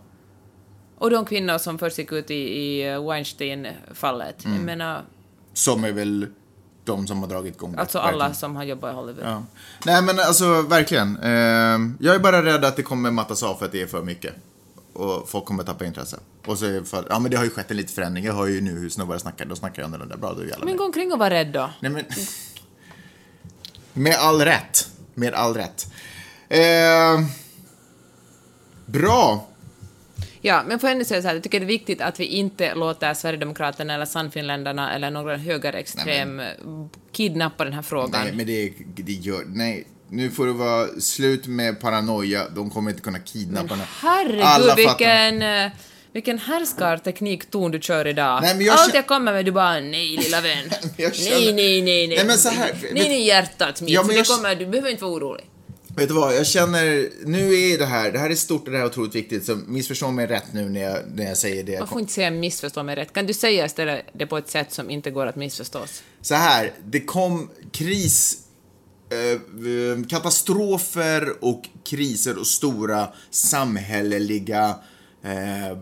[0.98, 4.46] Och de kvinnor som först gick ut i, i Weinstein-fallet.
[4.46, 4.58] Mm.
[4.58, 5.02] Jag menar,
[5.54, 6.28] Som är väl
[6.86, 7.80] de som har dragit igång det.
[7.80, 8.36] alltså alla Verkligen.
[8.36, 9.24] som har jobbat i Hollywood.
[9.26, 9.44] Ja.
[9.86, 11.18] Nej, men alltså verkligen.
[11.18, 11.30] Eh,
[12.00, 14.34] jag är bara rädd att det kommer mattas av för att det är för mycket.
[14.94, 16.20] Och folk kommer tappa intresse.
[16.46, 18.26] Och så för, ja men det har ju skett en liten förändring.
[18.26, 19.46] Jag hör ju nu hur snubbar snackar.
[19.46, 20.78] Då snackar jag där bra, då Men med.
[20.78, 21.70] gå omkring och var rädd då.
[21.80, 22.06] Nej men...
[23.94, 24.88] Med all rätt.
[25.14, 25.88] Med all rätt.
[26.50, 27.26] Eh,
[28.86, 29.48] bra.
[30.42, 32.26] Ja, men får jag ändå säga så här, jag tycker det är viktigt att vi
[32.26, 36.48] inte låter Sverigedemokraterna eller Sannfinländarna eller någon högerextrem eh,
[37.12, 38.22] kidnappa den här frågan.
[38.24, 39.44] Nej, men det, det gör...
[39.48, 39.88] Nej.
[40.14, 42.50] Nu får det vara slut med paranoia.
[42.50, 43.80] De kommer inte kunna kidnappa den.
[44.02, 44.76] Herregud, Alla fattar.
[44.76, 45.72] vilken, eh,
[46.14, 48.42] vilken härskarteknikton du kör idag.
[48.42, 50.58] Nej, men jag Allt jag kommer med, du bara nej lilla vän.
[50.98, 51.12] Nej,
[51.54, 52.08] nej, nej, nej.
[52.08, 53.90] Nej, men så här, nej, nej, hjärtat mitt.
[53.90, 55.50] Ja, men jag- kommer, du behöver inte vara orolig.
[55.96, 58.78] Vet du vad, jag känner, nu är det här, det här är stort och det
[58.78, 61.80] här är otroligt viktigt, så missförstå mig rätt nu när jag, när jag säger det.
[61.80, 63.14] Man får inte säga missförstå mig rätt.
[63.14, 66.04] Kan du säga istället det på ett sätt som inte går att missförstås?
[66.22, 68.38] Så här, det kom kris,
[69.14, 74.76] Eh, eh, katastrofer och kriser och stora samhälleliga
[75.24, 75.78] eh,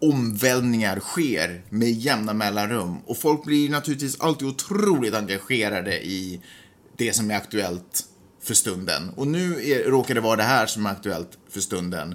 [0.00, 2.96] omvälvningar sker med jämna mellanrum.
[3.06, 6.40] Och folk blir naturligtvis alltid otroligt engagerade i
[6.96, 8.04] det som är aktuellt
[8.42, 9.10] för stunden.
[9.16, 12.14] Och nu är, råkar det vara det här som är aktuellt för stunden.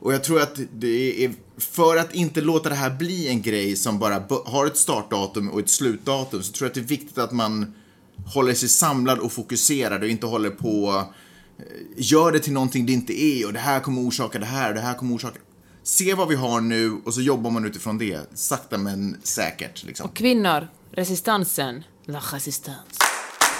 [0.00, 3.76] Och jag tror att det är, för att inte låta det här bli en grej
[3.76, 7.18] som bara har ett startdatum och ett slutdatum så tror jag att det är viktigt
[7.18, 7.74] att man
[8.34, 11.04] håller sig samlad och fokuserad och inte håller på
[11.58, 11.64] eh,
[11.96, 14.74] gör det till någonting det inte är och det här kommer orsaka det här och
[14.74, 15.38] det här kommer orsaka
[15.82, 19.84] Se vad vi har nu och så jobbar man utifrån det, sakta men säkert.
[19.84, 20.08] Liksom.
[20.08, 22.82] Kvinnor, resistansen, la resistance.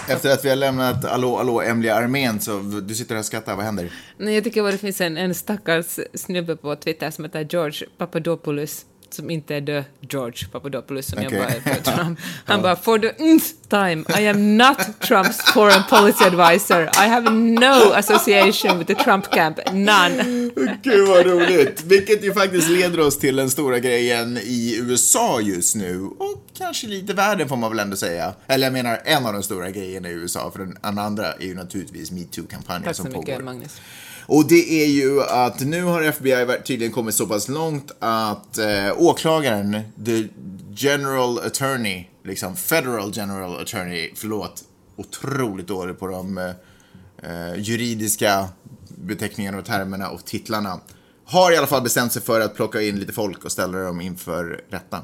[0.09, 3.57] Efter att vi har lämnat Allå, allå, Emily armén så du sitter här och skrattar,
[3.57, 3.92] vad händer?
[4.16, 7.88] Nej, jag tycker bara det finns en, en stackars snubbe på Twitter som heter George
[7.98, 11.38] Papadopoulos, som inte är the George Papadopoulos som Okej.
[11.38, 12.18] jobbar för Trump.
[12.44, 16.82] Han bara, for the nth time, I am not Trumps foreign policy advisor.
[16.82, 20.50] I have no association with the Trump camp, none.
[20.82, 21.82] Gud vad roligt!
[21.84, 26.00] Vilket ju faktiskt leder oss till den stora grejen i USA just nu.
[26.02, 28.34] Och kanske lite världen får man väl ändå säga.
[28.46, 31.54] Eller jag menar en av de stora grejerna i USA, för den andra är ju
[31.54, 33.42] naturligtvis metoo-kampanjen Tack så som mycket, pågår.
[33.44, 33.80] Magnus.
[34.28, 38.92] Och det är ju att nu har FBI tydligen kommit så pass långt att eh,
[38.96, 40.28] åklagaren, the
[40.76, 44.64] general attorney, liksom federal general attorney, förlåt,
[44.96, 48.48] otroligt dålig på de eh, juridiska
[48.88, 50.80] beteckningarna och termerna och titlarna,
[51.24, 54.00] har i alla fall bestämt sig för att plocka in lite folk och ställa dem
[54.00, 55.00] inför rätta.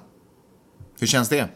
[0.98, 1.48] Hur känns det?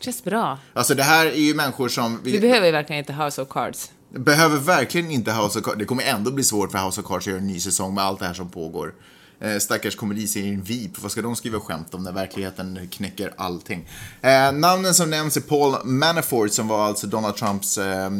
[0.00, 0.58] Känns bra.
[0.72, 2.20] Alltså det här är ju människor som...
[2.24, 3.90] Vi behöver ju verkligen inte House of Cards.
[4.18, 5.78] Behöver verkligen inte House of Cards.
[5.78, 8.04] Det kommer ändå bli svårt för House of Cards att göra en ny säsong med
[8.04, 8.94] allt det här som pågår.
[9.40, 13.88] Eh, stackars komediserien VIP, vad ska de skriva skämt om när verkligheten knäcker allting?
[14.22, 18.10] Eh, namnen som nämns är Paul Manafort som var alltså Donald Trumps eh,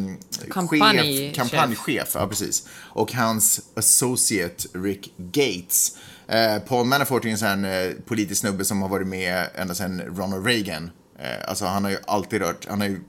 [0.51, 1.03] Kampanjchef.
[1.03, 2.11] chef, kampanjchef.
[2.15, 2.69] Ja, precis.
[2.79, 5.97] Och hans associate Rick Gates.
[6.29, 9.75] Eh, Paul Manafort är en sån här eh, politisk snubbe som har varit med ända
[9.75, 10.91] sedan Ronald Reagan.
[11.19, 13.01] Eh, alltså han har ju alltid rört, han har ju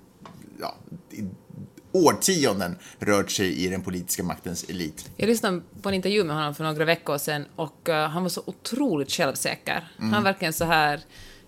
[1.91, 5.09] årtionden rört sig i den politiska maktens elit.
[5.17, 8.29] Jag lyssnade på en intervju med honom för några veckor sedan och eh, han var
[8.29, 9.87] så otroligt självsäker.
[9.99, 10.13] Mm.
[10.13, 10.99] Han verkligen så här...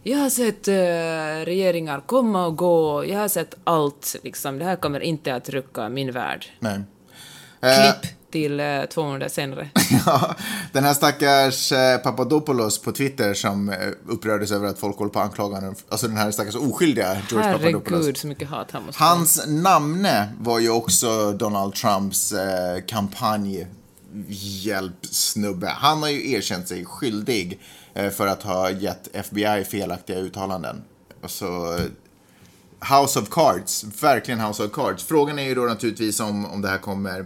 [0.04, 4.60] Jag har sett eh, regeringar komma och gå, jag har sett allt, liksom.
[4.60, 6.46] Det här kommer inte att rucka min värld.
[6.60, 6.82] Nej.
[7.62, 9.70] Eh, Klipp till eh, två månader senare.
[10.06, 10.36] Ja,
[10.72, 13.76] den här stackars eh, Papadopoulos på Twitter som eh,
[14.08, 17.52] upprördes över att folk håller på att anklaga honom, alltså den här stackars oskyldiga George
[17.52, 17.92] Papadopoulos.
[17.92, 19.10] Herregud, så mycket hat han måste ha.
[19.10, 25.68] Hans namne var ju också Donald Trumps eh, kampanjhjälpsnubbe.
[25.68, 27.60] Han har ju erkänt sig skyldig
[27.94, 30.82] eh, för att ha gett FBI felaktiga uttalanden.
[31.22, 31.82] Alltså, eh,
[33.00, 35.04] House of Cards, verkligen House of Cards.
[35.04, 37.26] Frågan är ju då naturligtvis om, om det här kommer...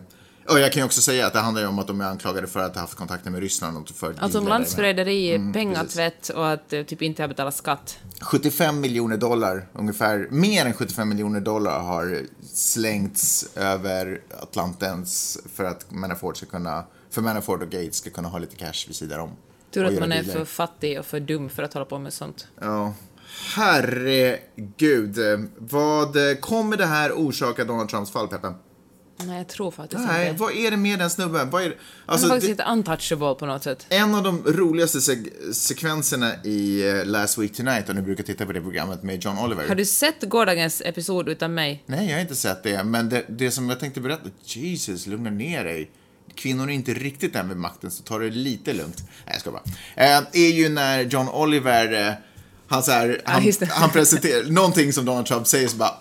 [0.49, 2.47] Och jag kan ju också säga att det handlar ju om att de är anklagade
[2.47, 6.49] för att ha haft kontakter med Ryssland och för Alltså om landsförräderi, Mm, pengatvätt och
[6.51, 7.99] att eh, typ inte ha betalat skatt.
[8.21, 12.21] 75 miljoner dollar, ungefär, mer än 75 miljoner dollar har
[12.53, 18.39] slängts över Atlantens för att Manafort ska kunna, för Manafort och Gates ska kunna ha
[18.39, 19.32] lite cash vid sidan om.
[19.71, 22.47] Tur att man är för fattig och för dum för att hålla på med sånt.
[22.62, 22.93] Ja.
[23.56, 25.17] Herregud.
[25.58, 28.53] Vad kommer det här orsaka Donald Trumps fall, Peppe?
[29.17, 30.41] Nej, jag tror faktiskt Nej, inte.
[30.41, 31.49] vad är det med den snubben?
[31.49, 31.76] Vad är det?
[32.06, 33.86] Han Alltså, är faktiskt det, lite untouchable på något sätt.
[33.89, 38.45] en av de roligaste sek- sekvenserna i eh, Last Week Tonight, om ni brukar titta
[38.45, 39.67] på det programmet med John Oliver.
[39.67, 41.84] Har du sett gårdagens episod utan mig?
[41.86, 42.84] Nej, jag har inte sett det.
[42.84, 45.91] Men det, det som jag tänkte berätta, Jesus, lugna ner dig.
[46.36, 48.97] Kvinnor är inte riktigt där med makten, så ta det lite lugnt.
[48.99, 49.63] Nej, jag ska bara.
[49.95, 52.13] Eh, är ju när John Oliver, eh,
[52.67, 53.69] han så här, han, det.
[53.71, 55.93] han presenterar någonting som Donald Trump säger så bara,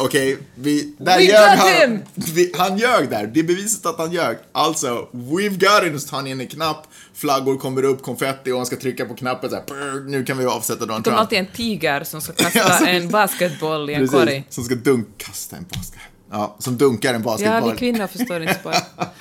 [0.00, 2.02] okej, vi, där We ljög han.
[2.34, 4.36] Vi, han ljög där, det är beviset att han ljög.
[4.52, 8.56] Alltså, we've got him, så tar han in en knapp, flaggor kommer upp, konfetti och
[8.56, 11.16] han ska trycka på knappen så här, brr, nu kan vi avsätta Donald De har
[11.16, 11.20] Trump.
[11.20, 14.44] alltid en tiger som ska kasta Alltså, en basketboll i en korg.
[14.48, 16.00] Som ska dunk, kasta en basket.
[16.32, 17.72] Ja, som dunkar en Ja, basketboll.
[17.72, 18.74] vi kvinnor förstår inte sport.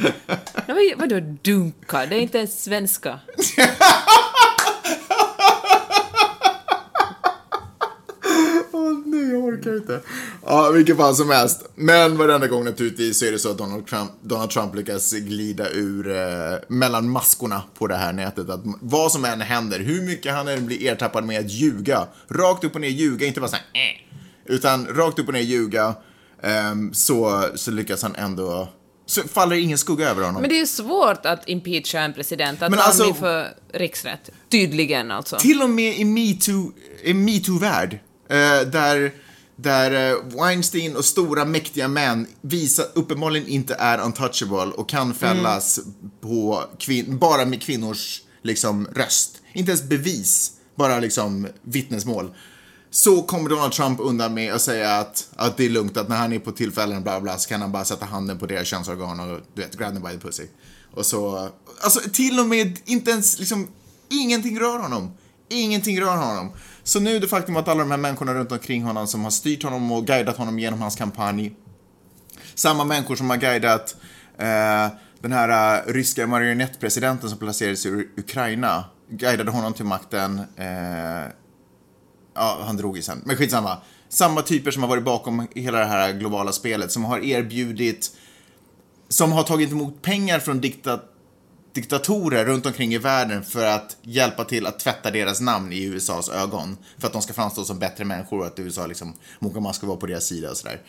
[0.68, 2.06] Vad- Vadå dunka?
[2.06, 3.20] Det är inte ens svenska.
[8.72, 10.02] Åh nej, jag orkar inte.
[10.46, 11.70] Ja, vilket fall som helst.
[11.76, 15.70] Men varenda gång naturligtvis så är det så att Donald Trump, Donald Trump lyckas glida
[15.70, 18.50] ur eh, mellan maskorna på det här nätet.
[18.50, 22.64] Att vad som än händer, hur mycket han än blir ertappad med att ljuga, rakt
[22.64, 25.96] upp och ner ljuga, inte bara såhär eh, utan rakt upp och ner ljuga,
[26.44, 28.70] ehm, så, så lyckas han ändå,
[29.06, 30.42] så faller ingen skugga över honom.
[30.42, 34.30] Men det är ju svårt att impeacha en president, att Men alltså- honom inför riksrätt.
[34.50, 35.38] Tydligen alltså.
[35.38, 36.72] Till och med i metoo,
[37.04, 39.14] i metoo-värld, eh, Eh, där,
[39.56, 45.80] där eh, Weinstein och stora mäktiga män visar, uppenbarligen inte är untouchable och kan fällas
[46.22, 49.38] på kvin- bara med kvinnors liksom, röst.
[49.54, 52.34] Inte ens bevis, bara liksom vittnesmål.
[52.92, 56.18] Så kommer Donald Trump undan med att säga att, att det är lugnt, att när
[56.18, 59.20] han är på tillfällen bla bla så kan han bara sätta handen på deras könsorgan
[59.20, 60.44] och du vet, grab them by the pussy.
[60.94, 61.50] Och så,
[61.82, 63.68] alltså till och med inte ens liksom,
[64.10, 65.12] ingenting rör honom.
[65.50, 66.52] Ingenting rör honom.
[66.90, 69.64] Så nu det faktum att alla de här människorna runt omkring honom som har styrt
[69.64, 71.56] honom och guidat honom genom hans kampanj.
[72.56, 73.96] Samma människor som har guidat
[74.38, 74.88] eh,
[75.20, 78.86] den här eh, ryska marionettpresidenten som placerades i Ukraina.
[79.10, 80.40] Guidade honom till makten.
[80.56, 81.32] Eh,
[82.34, 83.22] Ja, han drog ju sen.
[83.26, 83.78] Men skitsamma.
[84.10, 88.12] Samma typer som har varit bakom hela det här globala spelet, som har erbjudit,
[89.10, 91.09] som har tagit emot pengar från diktat
[91.82, 96.30] diktatorer runt omkring i världen för att hjälpa till att tvätta deras namn i USAs
[96.30, 96.78] ögon.
[96.98, 99.98] För att de ska framstå som bättre människor och att USA liksom, man ska vara
[99.98, 100.82] på deras sida och sådär.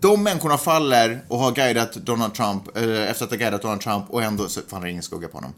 [0.00, 4.04] De människorna faller och har guidat Donald Trump, eh, efter att ha guidat Donald Trump
[4.10, 5.54] och ändå så faller ingen skugga på honom.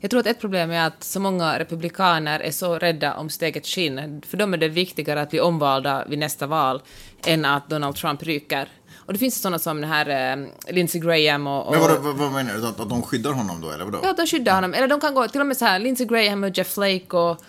[0.00, 3.42] Jag tror att ett problem är att så många republikaner är så rädda om sitt
[3.42, 4.22] eget skinn.
[4.26, 6.82] För dem är det viktigare att bli omvalda vid nästa val
[7.26, 8.68] än att Donald Trump ryker.
[9.06, 11.66] Och det finns sådana som den här eh, Lindsey Graham och...
[11.66, 12.66] och Men vad, vad, vad menar du?
[12.66, 14.00] Att, att de skyddar honom då, eller vadå?
[14.02, 14.74] Ja, de skyddar honom.
[14.74, 17.44] Eller de kan gå till och med så här, Lindsey Graham och Jeff Flake och...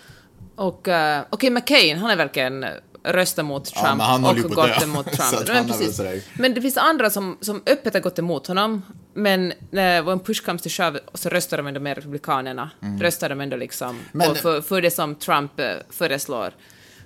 [0.58, 2.66] Och uh, okej, okay, McCain, han är verkligen
[3.06, 5.48] röstat mot Trump Ja, och gått emot Trump.
[5.48, 6.00] Men, precis.
[6.34, 8.82] men det finns andra som, som öppet har gått emot honom,
[9.14, 12.70] men när when push comes to shove så röstar de ändå med Republikanerna.
[13.00, 14.02] Röstar de ändå liksom Mm.
[14.12, 16.52] Men- för, för det som Trump eh, föreslår.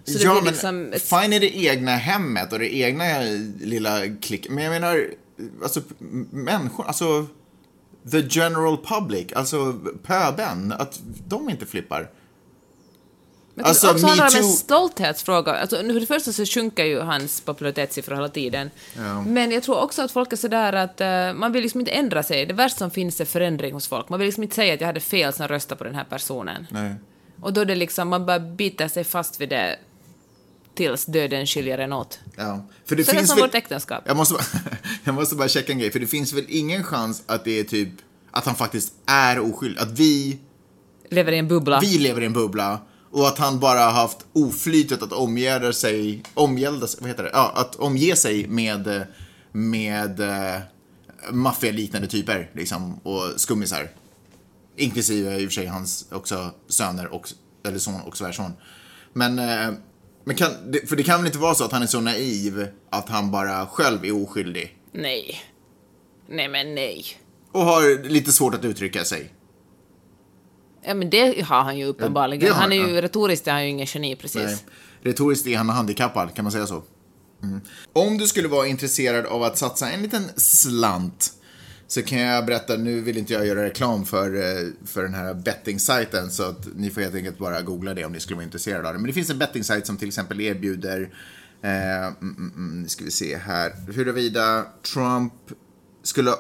[0.05, 3.05] Så det ja, blir men liksom ett fine i det egna hemmet och det egna
[3.61, 4.49] lilla klick.
[4.51, 5.07] Men jag menar,
[5.63, 5.83] alltså
[6.31, 7.27] människor, alltså
[8.11, 12.11] the general public, alltså pöben, att de inte flippar.
[13.55, 15.53] Men Alltså, också handlar det om en stolthetsfråga.
[15.53, 18.71] Alltså, för det första så sjunker ju hans popularitetssiffror hela tiden.
[18.97, 19.23] Ja.
[19.23, 22.23] Men jag tror också att folk är sådär att eh, man vill liksom inte ändra
[22.23, 22.47] sig.
[22.47, 24.09] Det värsta som finns är förändring hos folk.
[24.09, 26.67] Man vill liksom inte säga att jag hade fel som röstade på den här personen.
[26.71, 26.95] Nej.
[27.41, 29.79] Och då är det liksom, man bara biter sig fast vid det
[30.81, 32.19] tills döden skiljer en åt.
[32.37, 32.67] Ja.
[32.85, 33.47] För det Så det är finns som väl...
[33.47, 34.05] vårt äktenskap.
[34.07, 34.45] Jag måste, bara,
[35.05, 37.65] jag måste bara checka en grej, för det finns väl ingen chans att det är
[37.65, 37.89] typ,
[38.31, 40.39] att han faktiskt är oskyldig, att vi
[41.09, 41.81] Lever i en bubbla.
[41.81, 46.23] vi lever i en bubbla och att han bara har haft oflytet att omgärda sig,
[46.35, 47.31] omgälda sig, vad heter det?
[47.33, 49.07] Ja, att omge sig med,
[49.53, 50.61] med uh,
[51.33, 53.91] maffialiknande typer liksom och skummisar.
[54.77, 57.29] Inklusive i och för sig hans också söner och,
[57.67, 58.53] eller son och svärson.
[59.13, 59.71] Men, eh,
[60.31, 60.51] men kan,
[60.87, 63.67] för det kan väl inte vara så att han är så naiv att han bara
[63.67, 65.43] själv är oskyldig Nej.
[66.29, 67.05] Nej men nej.
[67.53, 69.33] och har lite svårt att uttrycka sig.
[70.83, 72.45] Ja men det har han ju uppenbarligen.
[72.45, 74.43] det har han är ju retoriskt är han ju ingen geni precis.
[74.43, 74.59] Nej.
[75.03, 76.83] Retoriskt är han handikappad, kan man säga så?
[77.43, 77.61] Mm.
[77.93, 81.33] Om du skulle vara intresserad av att satsa en liten slant
[81.91, 85.35] så kan jag berätta, nu vill inte jag göra reklam för, eh, för den här
[85.35, 88.89] betting-sajten så att ni får helt enkelt bara googla det om ni skulle vara intresserade
[88.89, 89.01] av det.
[89.01, 91.15] Men det finns en betting-sajt som till exempel erbjuder,
[91.63, 95.33] eh, mm, mm, mm nu ska vi se här, huruvida Trump
[96.03, 96.31] skulle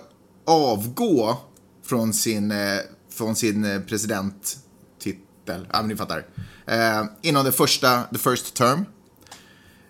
[0.46, 1.38] avgå
[1.84, 2.78] från sin, eh,
[3.12, 6.26] från sin eh, presidenttitel, ja men ni fattar,
[6.66, 8.84] eh, inom det första, the first term.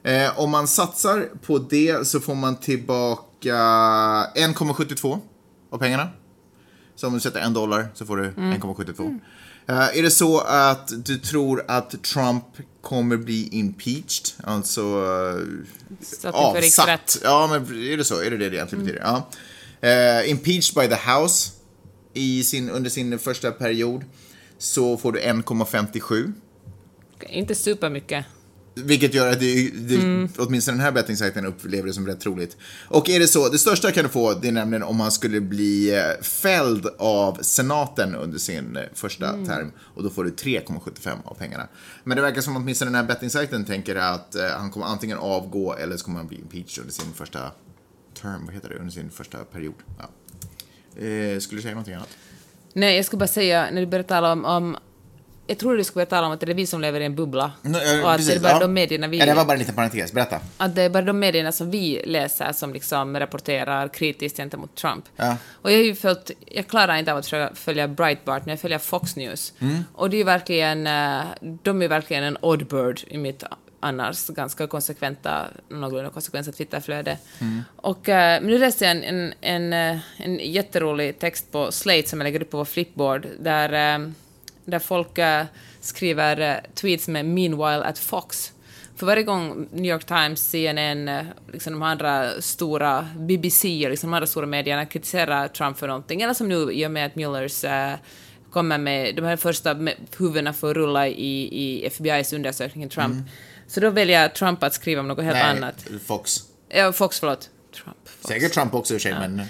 [0.03, 3.57] Eh, om man satsar på det så får man tillbaka
[4.35, 5.21] 1,72
[5.71, 6.09] av pengarna.
[6.97, 9.21] Så om du sätter en dollar så får du 1,72.
[9.67, 12.45] Eh, är det så att du tror att Trump
[12.81, 15.03] kommer bli impeached, alltså
[16.01, 16.35] riksrätt.
[16.35, 17.19] avsatt?
[17.23, 18.21] Ja, men är det så?
[18.21, 19.05] Är det det det egentligen betyder?
[19.05, 19.29] Ja.
[19.89, 21.53] Eh, impeached by the House
[22.15, 24.05] i sin, under sin första period
[24.59, 26.33] så får du 1,57.
[27.29, 28.25] Inte supermycket.
[28.75, 32.57] Vilket gör att det, det, åtminstone den här bettingsajten upplever det som rätt troligt.
[32.89, 35.41] Och är det så, det största kan du få, det är nämligen om han skulle
[35.41, 39.73] bli eh, fälld av senaten under sin eh, första term.
[39.79, 41.69] Och då får du 3,75 av pengarna.
[42.05, 45.19] Men det verkar som att åtminstone den här bettingsajten tänker att eh, han kommer antingen
[45.19, 47.41] avgå eller så kommer han bli impeached under sin första
[48.23, 49.75] term, vad heter det, under sin första period.
[49.99, 50.05] Ja.
[51.03, 52.17] Eh, skulle du säga någonting annat?
[52.73, 54.77] Nej, jag skulle bara säga, när du började tala om, om
[55.51, 57.53] jag tror du skulle tala om att det är vi som lever i en bubbla.
[57.63, 58.59] Nej, eh, och att precis, det är bara ja.
[58.59, 59.19] de medierna vi...
[59.19, 60.41] Ja, det var bara en liten parentes, berätta.
[60.57, 65.05] Att det är bara de medierna som vi läser som liksom rapporterar kritiskt gentemot Trump.
[65.17, 65.37] Ja.
[65.53, 68.79] Och jag har ju följt, jag klarar inte av att följa Breitbart, men jag följer
[68.79, 69.53] Fox News.
[69.59, 69.85] Mm.
[69.95, 73.45] Och det är ju verkligen, eh, de är verkligen en odd bird i mitt
[73.81, 77.19] annars ganska konsekventa, någorlunda konsekventa Twitterflöde.
[77.41, 77.63] Mm.
[77.77, 82.21] Och eh, men nu läste jag en, en, en, en jätterolig text på Slate som
[82.21, 84.13] jag lägger upp på vår flipboard, där,
[84.65, 85.45] där folk eh,
[85.81, 88.53] skriver eh, tweets med “Meanwhile at Fox”.
[88.97, 94.11] För varje gång New York Times, CNN, eh, liksom de andra stora, BBC och liksom
[94.11, 97.17] de andra stora medierna kritiserar Trump för någonting, eller som nu i och med att
[97.17, 97.95] Muellers eh,
[98.51, 99.77] kommer med de här första
[100.19, 103.29] huvudena för att rulla i, i FBI's undersökning Trump,
[103.67, 105.87] så då väljer Trump att skriva om något helt annat.
[106.07, 106.41] Fox.
[106.69, 107.51] Ja, Fox, förlåt.
[107.75, 107.97] Trump.
[108.05, 108.29] Fox.
[108.29, 109.43] Säkert Trump också i och för sig, men...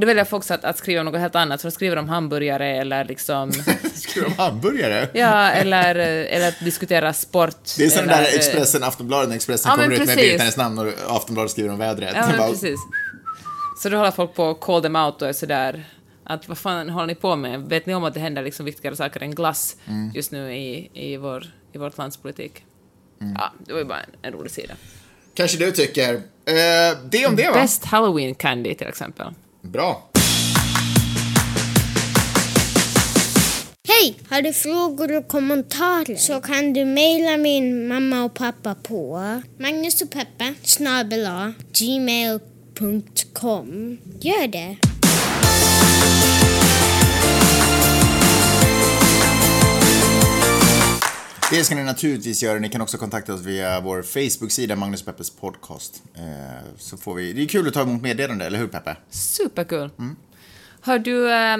[0.00, 3.04] Då väljer Fox att, att skriva något helt annat, så de skriver om hamburgare eller
[3.04, 3.52] liksom...
[3.94, 5.08] Skriver de hamburgare?
[5.12, 7.56] Ja, eller, eller att diskutera sport.
[7.78, 10.16] Det är som den eller, där eh, Expressen, Aftonbladet, när Expressen Ja, kommer ut med
[10.16, 10.40] precis.
[10.40, 12.12] Hennes namn och Aftonbladet skriver om vädret.
[12.14, 12.80] Ja, men Bara, precis.
[13.82, 15.84] Så då håller folk på att call them out och är sådär
[16.24, 17.60] att vad fan håller ni på med?
[17.60, 20.10] Vet ni om att det händer liksom viktigare saker än glass Mm.
[20.14, 22.64] just nu i, i, vår, i vårt lands politik?
[23.20, 23.34] Mm.
[23.38, 24.74] Ja, det var ju bara en, en rolig sida.
[25.34, 26.14] Kanske du tycker.
[26.14, 27.54] Eh, det om det va?
[27.54, 29.26] Best Halloween Candy till exempel.
[29.66, 30.10] Bra.
[33.88, 34.14] Hej!
[34.30, 39.20] Har du frågor och kommentarer så kan du mejla min mamma och pappa på
[39.58, 40.02] Magnus
[41.72, 42.38] gmail.com.
[44.20, 44.85] Gör det!
[51.50, 52.58] Det ska ni naturligtvis göra.
[52.58, 56.02] Ni kan också kontakta oss via vår Facebook-sida, Magnus Peppes podcast.
[56.14, 56.22] Eh,
[56.78, 57.32] så får vi...
[57.32, 58.96] Det är kul att ta emot meddelande, eller hur Peppe?
[59.10, 59.90] Superkul.
[59.98, 60.16] Mm.
[60.80, 61.56] Hör du, eh,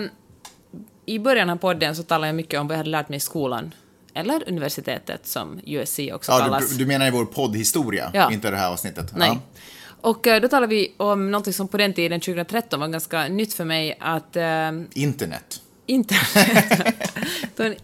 [1.06, 3.20] i början av podden så talade jag mycket om vad jag hade lärt mig i
[3.20, 3.74] skolan.
[4.14, 6.70] Eller universitetet, som USC också ja, kallas.
[6.70, 8.32] Du, du menar i vår poddhistoria, Ja.
[8.32, 9.12] inte det här avsnittet?
[9.16, 9.28] Nej.
[9.28, 9.40] Ja.
[10.00, 13.54] Och eh, då talade vi om något som på den tiden, 2013, var ganska nytt
[13.54, 15.60] för mig, att eh, Internet.
[15.86, 16.96] Internet...
[17.58, 17.74] En,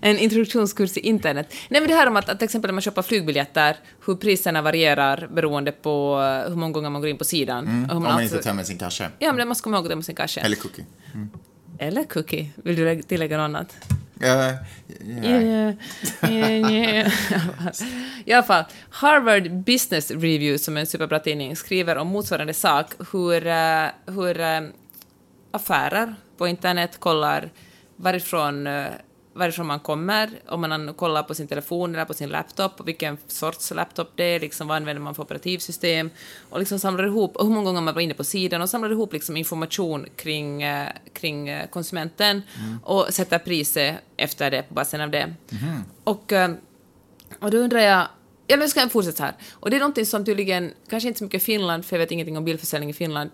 [0.00, 1.54] en, introduktionskurs i internet.
[1.68, 4.62] Nej, men det här om att, att till exempel när man köper flygbiljetter, hur priserna
[4.62, 6.16] varierar beroende på
[6.48, 7.66] hur många gånger man går in på sidan.
[7.66, 7.82] Mm.
[7.82, 9.10] Om man man alltså- inte tömmer sin kasse.
[9.18, 10.40] Ja, men det måste komma ihåg det med sin kasse.
[10.40, 10.84] Eller cookie.
[11.78, 12.50] Eller cookie.
[12.54, 13.76] Vill du lägga- tillägga något annat?
[14.22, 14.54] Uh, yeah.
[15.26, 15.74] Yeah,
[16.30, 17.12] yeah, yeah.
[18.24, 22.86] I alla fall, Harvard Business Review, som är en superbra tidning, skriver om motsvarande sak,
[23.12, 24.60] hur, eh, hur eh,
[25.50, 27.50] affärer på internet kollar
[27.96, 28.86] varifrån, eh,
[29.34, 33.18] varifrån man kommer, om man kollar på sin telefon eller på sin laptop, och vilken
[33.26, 36.10] sorts laptop det är, liksom, vad använder man för operativsystem,
[36.50, 38.90] och liksom samlar ihop, och hur många gånger man var inne på sidan, och samlar
[38.92, 42.42] ihop liksom information kring, eh, kring eh, konsumenten,
[42.82, 45.34] och sätter priset efter det, på basen av det.
[46.04, 46.50] Och, eh,
[47.40, 48.06] och då undrar jag,
[48.46, 49.34] ja men ska jag fortsätta här.
[49.52, 52.36] Och det är någonting som tydligen, kanske inte så mycket Finland, för jag vet ingenting
[52.36, 53.30] om bilförsäljning i Finland,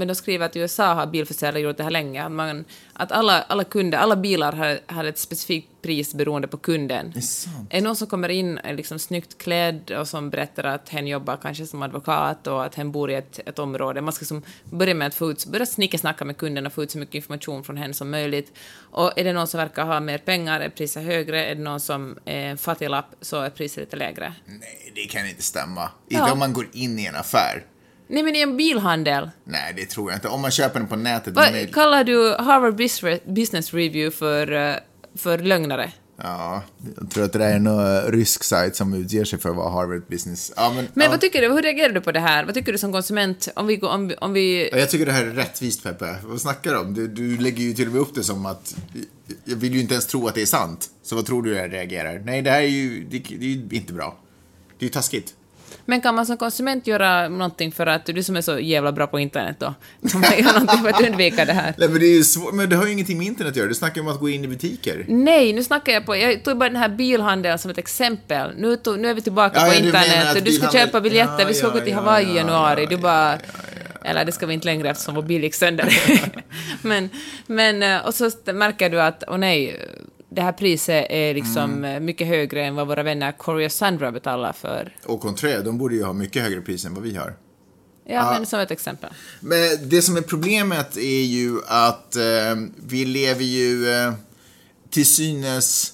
[0.00, 3.12] men de skriver att i USA har bilförsäljare gjort det här länge, att, man, att
[3.12, 7.10] alla, alla kunder, alla bilar har, har ett specifikt pris beroende på kunden.
[7.10, 7.68] Det är sant.
[7.70, 11.36] Är någon som kommer in är liksom snyggt klädd och som berättar att hen jobbar
[11.36, 14.00] kanske som advokat och att hen bor i ett, ett område.
[14.00, 16.90] Man ska som börja med att få ut, börja snickesnacka med kunden och få ut
[16.90, 18.52] så mycket information från hen som möjligt.
[18.90, 21.80] Och är det någon som verkar ha mer pengar är priset högre, är det någon
[21.80, 24.34] som är en fattiglapp så är priset lite lägre.
[24.46, 25.90] Nej, det kan inte stämma.
[26.08, 26.20] Ja.
[26.20, 27.64] Inte om man går in i en affär.
[28.10, 30.28] Nej men i en bilhandel, Nej, det tror jag inte.
[30.28, 31.34] Om man köper den på nätet.
[31.34, 34.74] vad kallar du Harvard Bus- Business Review för, eh,
[35.16, 35.92] för lögnare?
[36.22, 36.62] Ja,
[37.00, 39.70] jag tror att det där är någon rysk sajt som utger sig för att vara
[39.70, 40.52] Harvard Business.
[40.56, 41.10] Ja, men, Men ja.
[41.10, 42.44] vad tycker du, hur reagerar du på det här?
[42.44, 43.48] Vad tycker du som konsument?
[43.56, 46.14] Om vi, om, om vi Ja, Jag tycker det här är rättvist, Peppe.
[46.24, 46.94] Vad snackar du om?
[46.94, 48.76] Du, du lägger ju till och med upp det som att...
[49.44, 50.90] Jag vill ju inte ens tro att det är sant.
[51.02, 52.18] Så vad tror du jag reagerar?
[52.24, 54.16] Nej, det här är ju, det, det är ju inte bra.
[54.78, 55.34] Det är ju taskigt.
[55.90, 59.06] Men kan man som konsument göra någonting för att du som är så jävla bra
[59.06, 59.74] på internet då,
[60.10, 61.74] kan man göra någonting för att undvika det här?
[61.78, 62.54] Nej, men det är ju svårt.
[62.54, 63.68] Men det har ju ingenting med internet att göra.
[63.68, 65.04] Du snackar ju om att gå in i butiker.
[65.08, 68.50] Nej, nu snackar jag på, jag tog bara den här bilhandeln som ett exempel.
[68.56, 70.72] Nu, tog, nu är vi tillbaka Ja, på ja, du internet och du ska bilhandel-
[70.72, 73.38] köpa biljetter, Ja, vi ska åka till Hawaii i ja, januari, ja, du bara...
[74.04, 75.88] Eller det ska vi inte längre eftersom vår bil gick sönder.
[76.82, 77.10] men,
[77.46, 79.80] men, eh, och så märker du att, åh nej,
[80.30, 81.84] det här priset är liksom Mm.
[81.84, 84.96] eh, mycket högre än vad våra vänner Corey och Sandra betalar för.
[85.04, 87.36] Och Contré, de borde ju ha mycket högre pris än vad vi har.
[88.04, 89.10] Ja, men som ett exempel.
[89.40, 92.22] Men det som är problemet är ju att eh,
[92.86, 94.12] vi lever ju eh,
[94.90, 95.92] till synes...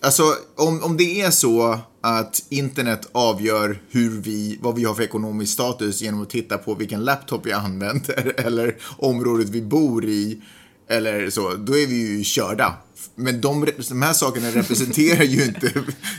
[0.00, 0.22] Alltså,
[0.56, 5.52] om, om det är så att internet avgör hur vi, vad vi har för ekonomisk
[5.52, 10.42] status genom att titta på vilken laptop vi använder eller området vi bor i
[10.88, 12.74] eller så, då är vi ju körda.
[13.14, 15.72] Men de, de här sakerna representerar ju inte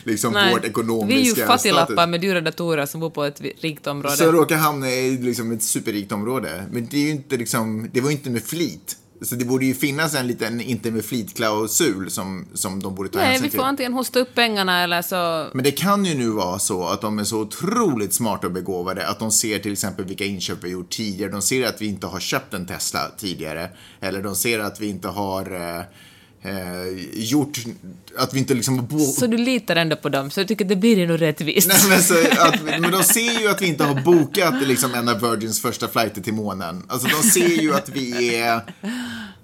[0.04, 3.88] liksom vårt ekonomiska vi är ju fattiglappar med dyra datorer som bor på ett rikt
[3.88, 4.16] område.
[4.16, 6.66] Så råkar hamna i liksom ett superrikt område.
[6.72, 8.98] Men det är ju inte liksom, det var ju inte med flit.
[9.22, 13.20] Så det borde ju finnas en liten inte med flit-klausul som, som de borde ta
[13.20, 13.60] Nej, hänsyn vi till.
[13.60, 15.48] får antingen hosta upp pengarna eller så...
[15.54, 19.08] Men det kan ju nu vara så att de är så otroligt smarta och begåvade
[19.08, 21.32] att de ser till exempel vilka inköp vi har gjort tidigare.
[21.32, 23.70] De ser att vi inte har köpt en Tesla tidigare.
[24.00, 25.84] Eller de ser att vi inte har eh,
[26.42, 26.52] eh,
[27.14, 27.58] gjort,
[28.18, 30.70] att vi inte liksom bo- Så du litar ändå på dem, så du tycker att
[30.70, 31.68] det blir nog rättvist.
[31.68, 35.10] Nej, men, så att, men de ser ju att vi inte har bokat liksom, en
[35.10, 36.84] av Virgins första flighter till månen.
[36.88, 38.62] Alltså de ser ju att vi är...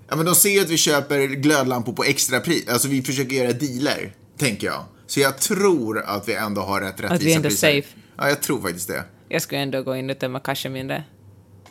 [0.09, 2.67] Ja, men de ser ju att vi köper glödlampor på extra pris.
[2.69, 4.85] Alltså vi försöker göra dealer, tänker jag.
[5.07, 7.81] Så jag tror att vi ändå har rätt rättvisa vi är ändå priser.
[7.81, 7.87] safe.
[8.17, 9.03] Ja, jag tror faktiskt det.
[9.29, 11.03] Jag skulle ändå gå in och tömma cashen mindre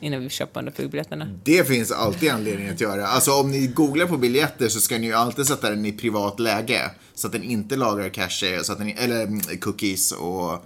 [0.04, 1.28] innan vi köper de flygbiljetterna.
[1.44, 3.06] Det finns alltid anledning att göra.
[3.06, 6.40] Alltså om ni googlar på biljetter så ska ni ju alltid sätta den i privat
[6.40, 6.90] läge.
[7.14, 10.64] Så att den inte lagrar cache, så att den, eller mm, cookies och,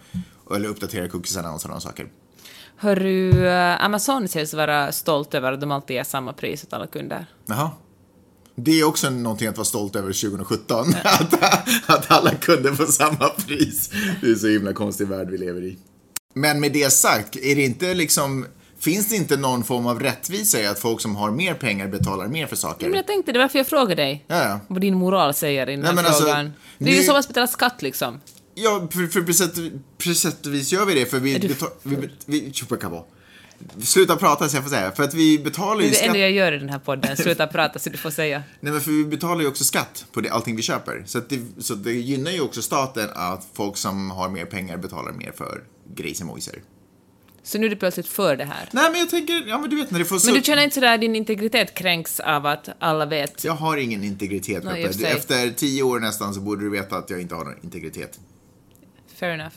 [0.56, 2.06] eller uppdaterar cookiesarna och sådana saker.
[2.76, 6.86] Hörru, eh, Amazon sägs vara stolt över att de alltid ger samma pris åt alla
[6.86, 7.26] kunder.
[7.46, 7.70] Jaha.
[8.60, 10.86] Det är också någonting att vara stolt över 2017.
[11.04, 11.42] Att,
[11.90, 13.90] att alla kunde få samma pris.
[14.20, 15.78] Det är så himla konstig värld vi lever i.
[16.34, 18.46] Men med det sagt, är det inte liksom...
[18.80, 22.26] Finns det inte någon form av rättvisa i att folk som har mer pengar betalar
[22.28, 22.86] mer för saker?
[22.88, 24.24] Men jag tänkte, det var varför jag frågade dig.
[24.28, 24.60] Ja, ja.
[24.68, 26.52] Vad din moral säger i den här Nej, alltså, frågan.
[26.78, 28.20] det är ju som att betala skatt liksom.
[28.54, 31.34] Ja, för, för på, sätt, och vis gör vi det, för vi...
[31.34, 32.52] Är du- betal, vi, vi, vi.
[33.82, 34.90] Sluta prata så jag får säga.
[34.92, 36.06] För att vi betalar Det ju är det skatt.
[36.06, 37.16] enda jag gör i den här podden.
[37.16, 38.42] Sluta prata så du får säga.
[38.60, 41.02] Nej men för vi betalar ju också skatt på det, allting vi köper.
[41.06, 45.12] Så, det, så det gynnar ju också staten att folk som har mer pengar betalar
[45.12, 45.62] mer för
[45.94, 46.62] grejsimojser.
[47.48, 48.68] Så nu är du plötsligt för det här.
[48.72, 50.26] Nej men jag tänker, ja men du vet när det får så...
[50.26, 53.44] Men du känner inte sådär din integritet kränks av att alla vet?
[53.44, 55.06] Jag har ingen integritet i Peppe.
[55.06, 58.20] Efter tio år nästan så borde du veta att jag inte har någon integritet.
[59.14, 59.54] Fair enough.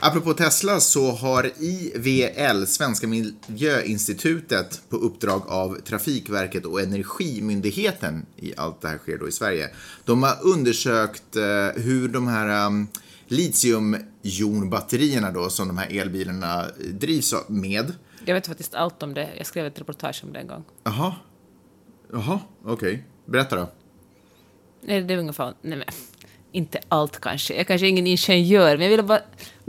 [0.00, 8.80] Apropå Tesla så har IVL, Svenska Miljöinstitutet, på uppdrag av Trafikverket och Energimyndigheten, i allt
[8.80, 9.70] det här sker då i Sverige,
[10.04, 12.88] de har undersökt eh, hur de här um,
[13.28, 17.92] litiumjonbatterierna då, som de här elbilarna drivs med.
[18.24, 19.28] Jag vet faktiskt allt om det.
[19.36, 20.64] Jag skrev ett reportage om det en gång.
[20.84, 21.14] Jaha.
[22.12, 23.04] Jaha, okej.
[23.26, 23.68] Berätta då.
[24.82, 25.54] Nej, det är ungefär...
[25.62, 25.86] Nej, men
[26.52, 27.54] inte allt kanske.
[27.54, 29.20] Jag kanske är ingen ingenjör, men jag ville bara...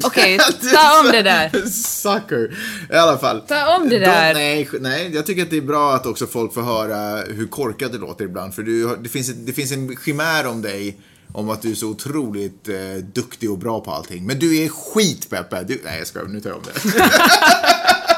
[0.03, 0.37] Okej,
[0.73, 1.49] ta om det där.
[1.69, 2.57] Sucker.
[2.91, 3.41] I alla fall.
[3.41, 4.33] Ta om det De- där.
[4.33, 7.91] nej, nej, jag tycker att det är bra att också folk får höra hur korkat
[7.91, 8.53] det låter ibland.
[8.55, 10.97] För du, det, finns, det finns en chimär om dig
[11.31, 14.25] om att du är så otroligt eh, duktig och bra på allting.
[14.25, 15.63] Men du är skit, Peppe.
[15.63, 16.27] Du, nej, jag skojar.
[16.27, 16.91] Nu tar jag om det.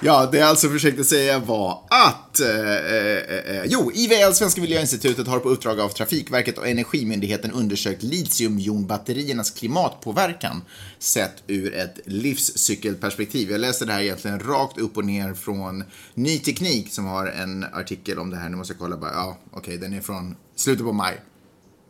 [0.00, 2.40] Ja, det jag alltså försökte säga var att...
[2.40, 7.52] Eh, eh, eh, eh jo, IVL, Svenska Miljöinstitutet, har på uppdrag av Trafikverket och Energimyndigheten
[7.52, 10.62] undersökt litiumjonbatteriernas klimatpåverkan
[10.98, 13.50] sett ur ett livscykelperspektiv.
[13.50, 15.84] Jag läste det här egentligen rakt upp och ner från
[16.14, 18.48] Ny Teknik som har en artikel om det här.
[18.48, 19.12] Nu måste jag kolla bara.
[19.12, 21.20] Ja, okej, den är från slutet på maj.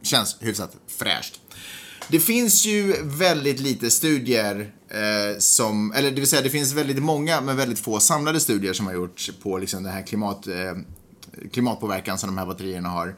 [0.03, 1.41] Känns hyfsat fräscht.
[2.11, 7.03] Det finns ju väldigt lite studier eh, som, eller det vill säga det finns väldigt
[7.03, 10.55] många men väldigt få samlade studier som har gjorts på liksom den här klimat, eh,
[11.53, 13.17] klimatpåverkan som de här batterierna har.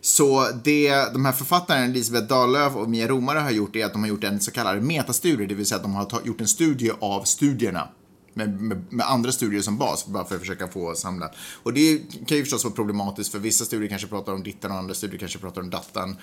[0.00, 4.02] Så det de här författarna, Elisabeth Dahlöf och Mia Romare har gjort är att de
[4.02, 6.48] har gjort en så kallad metastudie, det vill säga att de har ta, gjort en
[6.48, 7.88] studie av studierna.
[8.34, 11.30] Med, med, med andra studier som bas, bara för att försöka få samla.
[11.62, 14.76] Och det kan ju förstås vara problematiskt, för vissa studier kanske pratar om dittan och
[14.76, 16.16] andra studier kanske pratar om dattan.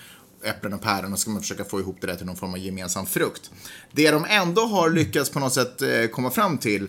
[0.43, 2.59] Äpplen och päron, och ska man försöka få ihop det där till någon form av
[2.59, 3.51] gemensam frukt.
[3.91, 6.87] Det de ändå har lyckats på något sätt eh, komma fram till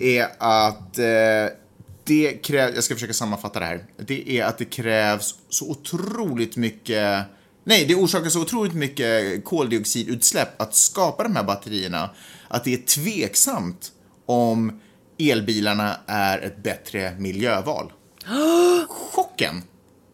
[0.00, 1.56] är att eh,
[2.04, 3.84] det krävs, jag ska försöka sammanfatta det här.
[3.96, 7.24] Det är att det krävs så otroligt mycket,
[7.64, 12.10] nej, det orsakar så otroligt mycket koldioxidutsläpp att skapa de här batterierna
[12.48, 13.92] att det är tveksamt
[14.26, 14.80] om
[15.18, 17.92] elbilarna är ett bättre miljöval.
[18.88, 19.62] Chocken!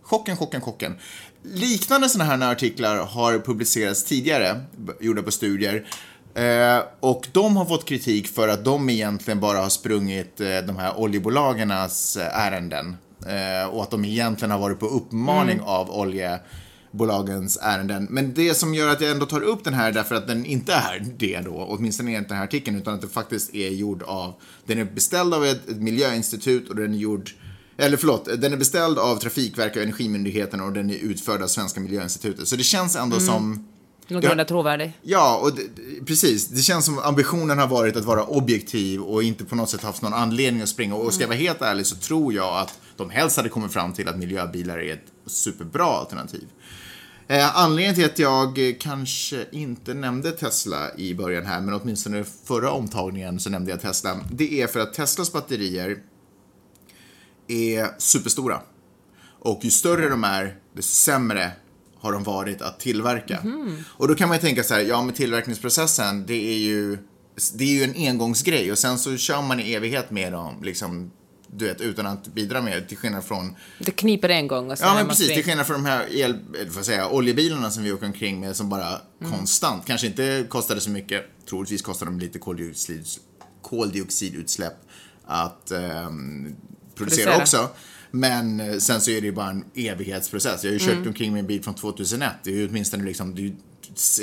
[0.02, 0.98] Chocken, chocken, chocken.
[1.54, 4.60] Liknande sådana här artiklar har publicerats tidigare,
[5.00, 5.86] gjorda på studier.
[6.34, 10.76] Eh, och de har fått kritik för att de egentligen bara har sprungit eh, de
[10.76, 12.96] här oljebolagens eh, ärenden.
[13.26, 18.06] Eh, och att de egentligen har varit på uppmaning av oljebolagens ärenden.
[18.10, 20.72] Men det som gör att jag ändå tar upp den här därför att den inte
[20.72, 24.34] är det då, åtminstone inte den här artikeln, utan att det faktiskt är gjord av,
[24.66, 27.30] den är beställd av ett, ett miljöinstitut och den är gjord
[27.80, 31.80] eller förlåt, den är beställd av Trafikverket och Energimyndigheten och den är utförd av Svenska
[31.80, 32.48] Miljöinstitutet.
[32.48, 33.68] Så det känns ändå som...
[34.08, 34.92] Någorlunda trovärdig.
[35.02, 35.62] Ja, och det,
[36.06, 36.48] precis.
[36.48, 40.02] Det känns som ambitionen har varit att vara objektiv och inte på något sätt haft
[40.02, 40.94] någon anledning att springa.
[40.94, 43.92] Och ska jag vara helt ärlig så tror jag att de helst hade kommit fram
[43.92, 46.44] till att miljöbilar är ett superbra alternativ.
[47.28, 52.70] Eh, anledningen till att jag kanske inte nämnde Tesla i början här, men åtminstone förra
[52.70, 54.20] omtagningen så nämnde jag Tesla.
[54.30, 55.98] Det är för att Teslas batterier
[57.48, 58.60] är superstora.
[59.40, 61.52] Och ju större de är, desto sämre
[62.00, 63.42] har de varit att tillverka.
[63.88, 66.98] Och då kan man ju tänka så här, ja men tillverkningsprocessen, det är ju,
[67.54, 71.10] det är ju en engångsgrej och sen så kör man i evighet med dem, liksom,
[71.56, 74.88] du vet, utan att bidra med till skillnad från Det kniper en gång och sen
[74.88, 76.38] Ja men precis, till skillnad från de här el,
[76.74, 80.80] vad säger jag, oljebilarna som vi åker omkring med som bara konstant, kanske inte kostade
[80.80, 83.06] så mycket, troligtvis kostade de lite koldioxid,
[83.62, 84.76] koldioxidutsläpp
[85.24, 86.56] att ehm,
[86.98, 87.68] producera också.
[88.10, 90.64] Men eh, sen så är det ju bara en evighetsprocess.
[90.64, 92.32] Jag har ju kört omkring med en bil från 2001.
[92.42, 93.54] Det är ju åtminstone liksom, det är ju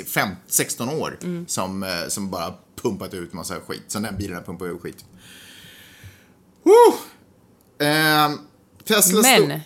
[0.05, 1.17] fem, 16 år
[1.47, 3.83] som, eh, som bara pumpat ut massa skit.
[3.87, 5.05] Som den bilen har pumpat ut skit.
[6.63, 6.97] Woo!
[7.87, 8.39] Ehm,
[8.83, 9.61] Tesla Men,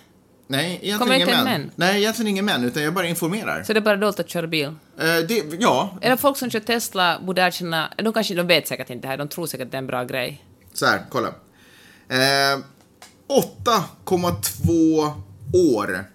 [0.51, 1.61] Nej, egentligen Kommer en män.
[1.61, 1.71] män?
[1.75, 3.63] Nej, egentligen ingen män, utan jag bara informerar.
[3.63, 4.65] så det är bara dåligt att köra bil.
[4.65, 4.75] Eh,
[5.27, 9.07] det, ja, det folk som kör Tesla borde erkänna, de kanske, de vet säkert inte
[9.07, 10.45] det här, de tror säkert att det är en bra grej.
[10.73, 11.27] så här, kolla.
[11.27, 12.59] Eh,
[13.29, 15.11] 8,2
[15.53, 16.05] år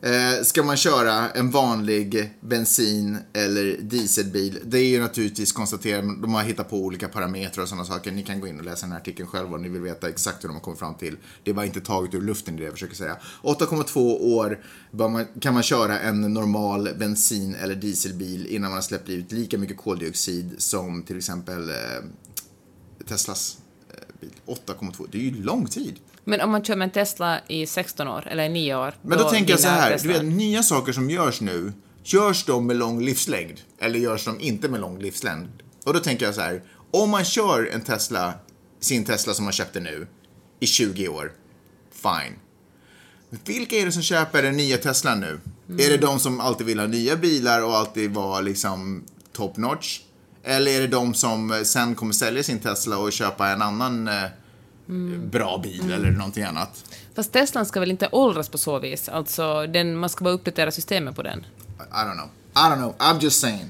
[0.00, 4.58] eh, ska man köra en vanlig bensin eller dieselbil.
[4.64, 8.12] Det är ju naturligtvis konstaterat, de har hittat på olika parametrar och sådana saker.
[8.12, 10.44] Ni kan gå in och läsa den här artikeln själva om ni vill veta exakt
[10.44, 11.16] hur de har kommit fram till.
[11.44, 13.16] Det är bara inte taget ur luften, det jag försöker säga.
[13.42, 14.60] 8,2 år
[14.90, 19.58] man, kan man köra en normal bensin eller dieselbil innan man har släppt ut lika
[19.58, 21.76] mycket koldioxid som till exempel eh,
[23.08, 23.58] Teslas
[23.90, 24.30] eh, bil.
[24.46, 25.06] 8,2.
[25.12, 25.94] Det är ju lång tid.
[26.24, 28.94] Men om man kör med en Tesla i 16 år, eller 9 år.
[29.02, 30.12] Men då, tänker jag så här, Tesla.
[30.12, 31.72] du vet, nya saker som görs nu,
[32.04, 33.60] görs de med lång livslängd?
[33.78, 35.48] Eller görs de inte med lång livslängd?
[35.84, 38.34] Och då tänker jag så här, om man kör en Tesla,
[38.80, 40.06] sin Tesla som man köpte nu,
[40.60, 41.32] i 20 år,
[41.92, 42.34] fine.
[43.44, 45.40] Vilka är det som köper den nya Teslan nu?
[45.82, 50.00] Är det de som alltid vill ha nya bilar och alltid vara liksom top notch?
[50.44, 54.08] Eller är det de som eh, sen kommer sälja sin Tesla och köpa en annan
[54.88, 56.84] eh, bra bil eller någonting annat?
[57.14, 59.08] Fast Teslan ska väl inte åldras på så vis?
[59.08, 61.46] Alltså, den, man ska bara uppdatera systemet på den.
[61.78, 62.28] I don't know.
[62.54, 62.94] I don't know.
[62.98, 63.68] I'm just saying.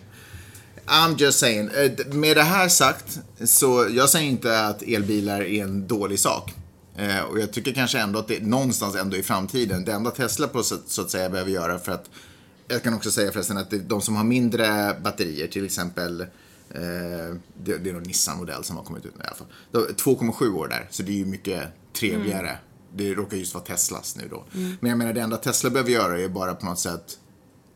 [0.87, 1.69] I'm just saying.
[1.69, 6.55] Eh, Med det här sagt, så jag säger inte att elbilar är en dålig sak.
[6.97, 10.49] Eh, och jag tycker kanske ändå att det någonstans ändå i framtiden, det enda Tesla
[10.49, 12.11] på så, att säga behöver göra för att,
[12.69, 16.27] jag kan också säga förresten att de som har mindre batterier, till exempel,
[16.81, 19.47] det, det är någon Nissan-modell som har kommit ut med i alla fall.
[19.71, 22.59] De- 2,7 år där, så det är ju mycket trevligare.
[22.97, 24.45] Det råkar just vara Teslas nu då.
[24.81, 27.19] Men jag menar, det enda Tesla behöver göra är bara på något sätt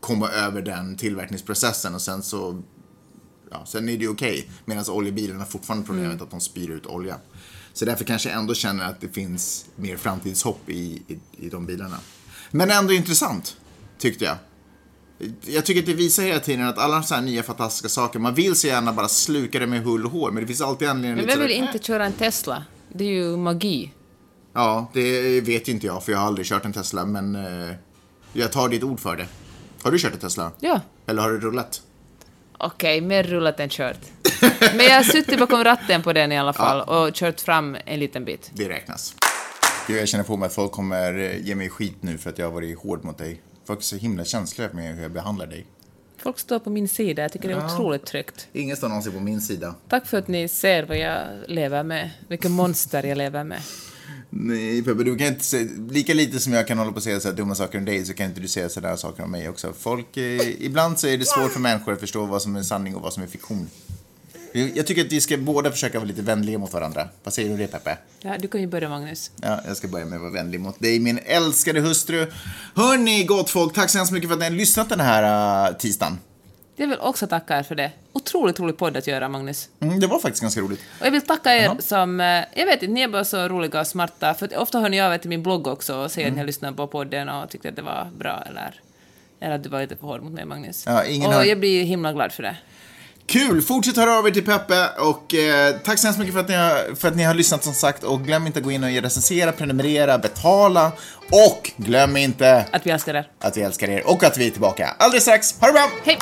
[0.01, 2.63] komma över den tillverkningsprocessen och sen så
[3.51, 4.51] ja, sen är det ju okej.
[4.65, 7.17] Medan oljebilarna fortfarande problemet att de spyr ut olja.
[7.73, 11.67] Så därför kanske jag ändå känner att det finns mer framtidshopp i, i, i de
[11.67, 11.99] bilarna.
[12.51, 13.57] Men ändå intressant,
[13.99, 14.37] tyckte jag.
[15.41, 18.35] Jag tycker att det visar hela tiden att alla så här nya fantastiska saker, man
[18.35, 21.17] vill så gärna bara sluka det med hull och hår, men det finns alltid anledning
[21.17, 22.65] Men lite vem vill inte köra en Tesla?
[22.93, 23.93] Det är ju magi.
[24.53, 27.75] Ja, det vet inte jag, för jag har aldrig kört en Tesla, men eh,
[28.33, 29.27] jag tar ditt ord för det.
[29.83, 30.53] Har du kört en Tesla?
[30.61, 30.81] Ja.
[31.07, 31.83] Eller har du rullat?
[32.59, 34.01] Okej, mer rullat än kört.
[34.61, 38.01] Men jag har suttit bakom ratten på den i alla fall och kört fram en
[38.01, 38.51] liten bit.
[38.55, 39.15] Det räknas.
[39.89, 42.47] Jag känner på mig att folk kommer eh, ge mig skit nu för att jag
[42.47, 43.41] har varit hård mot dig.
[43.69, 45.67] Folk är så himla känsliga med hur jag behandlar dig.
[46.17, 48.49] Folk står på min sida, jag tycker det är otroligt tryggt.
[48.53, 49.75] Ingen står någonsin på min sida.
[49.89, 53.61] Tack för att ni ser vad jag lever med, vilket monster jag lever med.
[54.31, 57.21] Nej, Peppe, du kan inte säga, lika lite som jag kan hålla på och säga
[57.21, 59.73] så dumma saker om dig så kan inte du säga sådana saker om mig också.
[59.79, 62.97] Folk, eh, ibland så är det svårt för människor att förstå vad som är sanning
[62.97, 63.69] och vad som är fiktion.
[64.67, 67.09] Jag tycker att vi ska båda försöka vara lite vänliga mot varandra.
[67.25, 67.99] Vad säger du om det, Peppe?
[68.21, 69.31] Ja, du kan ju börja, Magnus.
[69.43, 72.33] Ja, jag ska börja med att vara vänlig mot dig, min älskade hustru.
[72.75, 75.77] Hörni, gott folk, tack så hemskt mycket för att ni har lyssnat den här uh,
[75.77, 76.19] tisdagen.
[76.77, 77.91] Jag vill också tacka er för det.
[78.13, 79.69] Otroligt rolig podd att göra, Magnus.
[79.81, 80.81] Mm, det var faktiskt ganska roligt.
[81.01, 82.21] Och jag vill tacka er som...
[82.21, 84.35] eh, Jag vet inte, ni är bara så roliga och smarta.
[84.35, 86.47] För ofta hör ni av er till min blogg också och säger att ni har
[86.47, 88.81] lyssnat på podden och tyckte att det var bra eller...
[89.41, 90.85] Eller att du var lite för hård mot mig, Magnus.
[90.87, 92.57] Ja, ingen och har- jag blir himla glad för det.
[93.29, 93.63] Kul!
[93.63, 96.55] Fortsätt höra av er till Peppe och eh, tack så hemskt mycket för att, ni
[96.55, 98.91] har, för att ni har lyssnat som sagt och glöm inte att gå in och
[98.91, 100.93] recensera, prenumerera, betala
[101.31, 103.29] och glöm inte Att vi älskar er.
[103.41, 105.55] att vi älskar er och att vi är tillbaka alldeles strax.
[105.61, 105.91] Ha det bra!
[106.05, 106.19] Hej!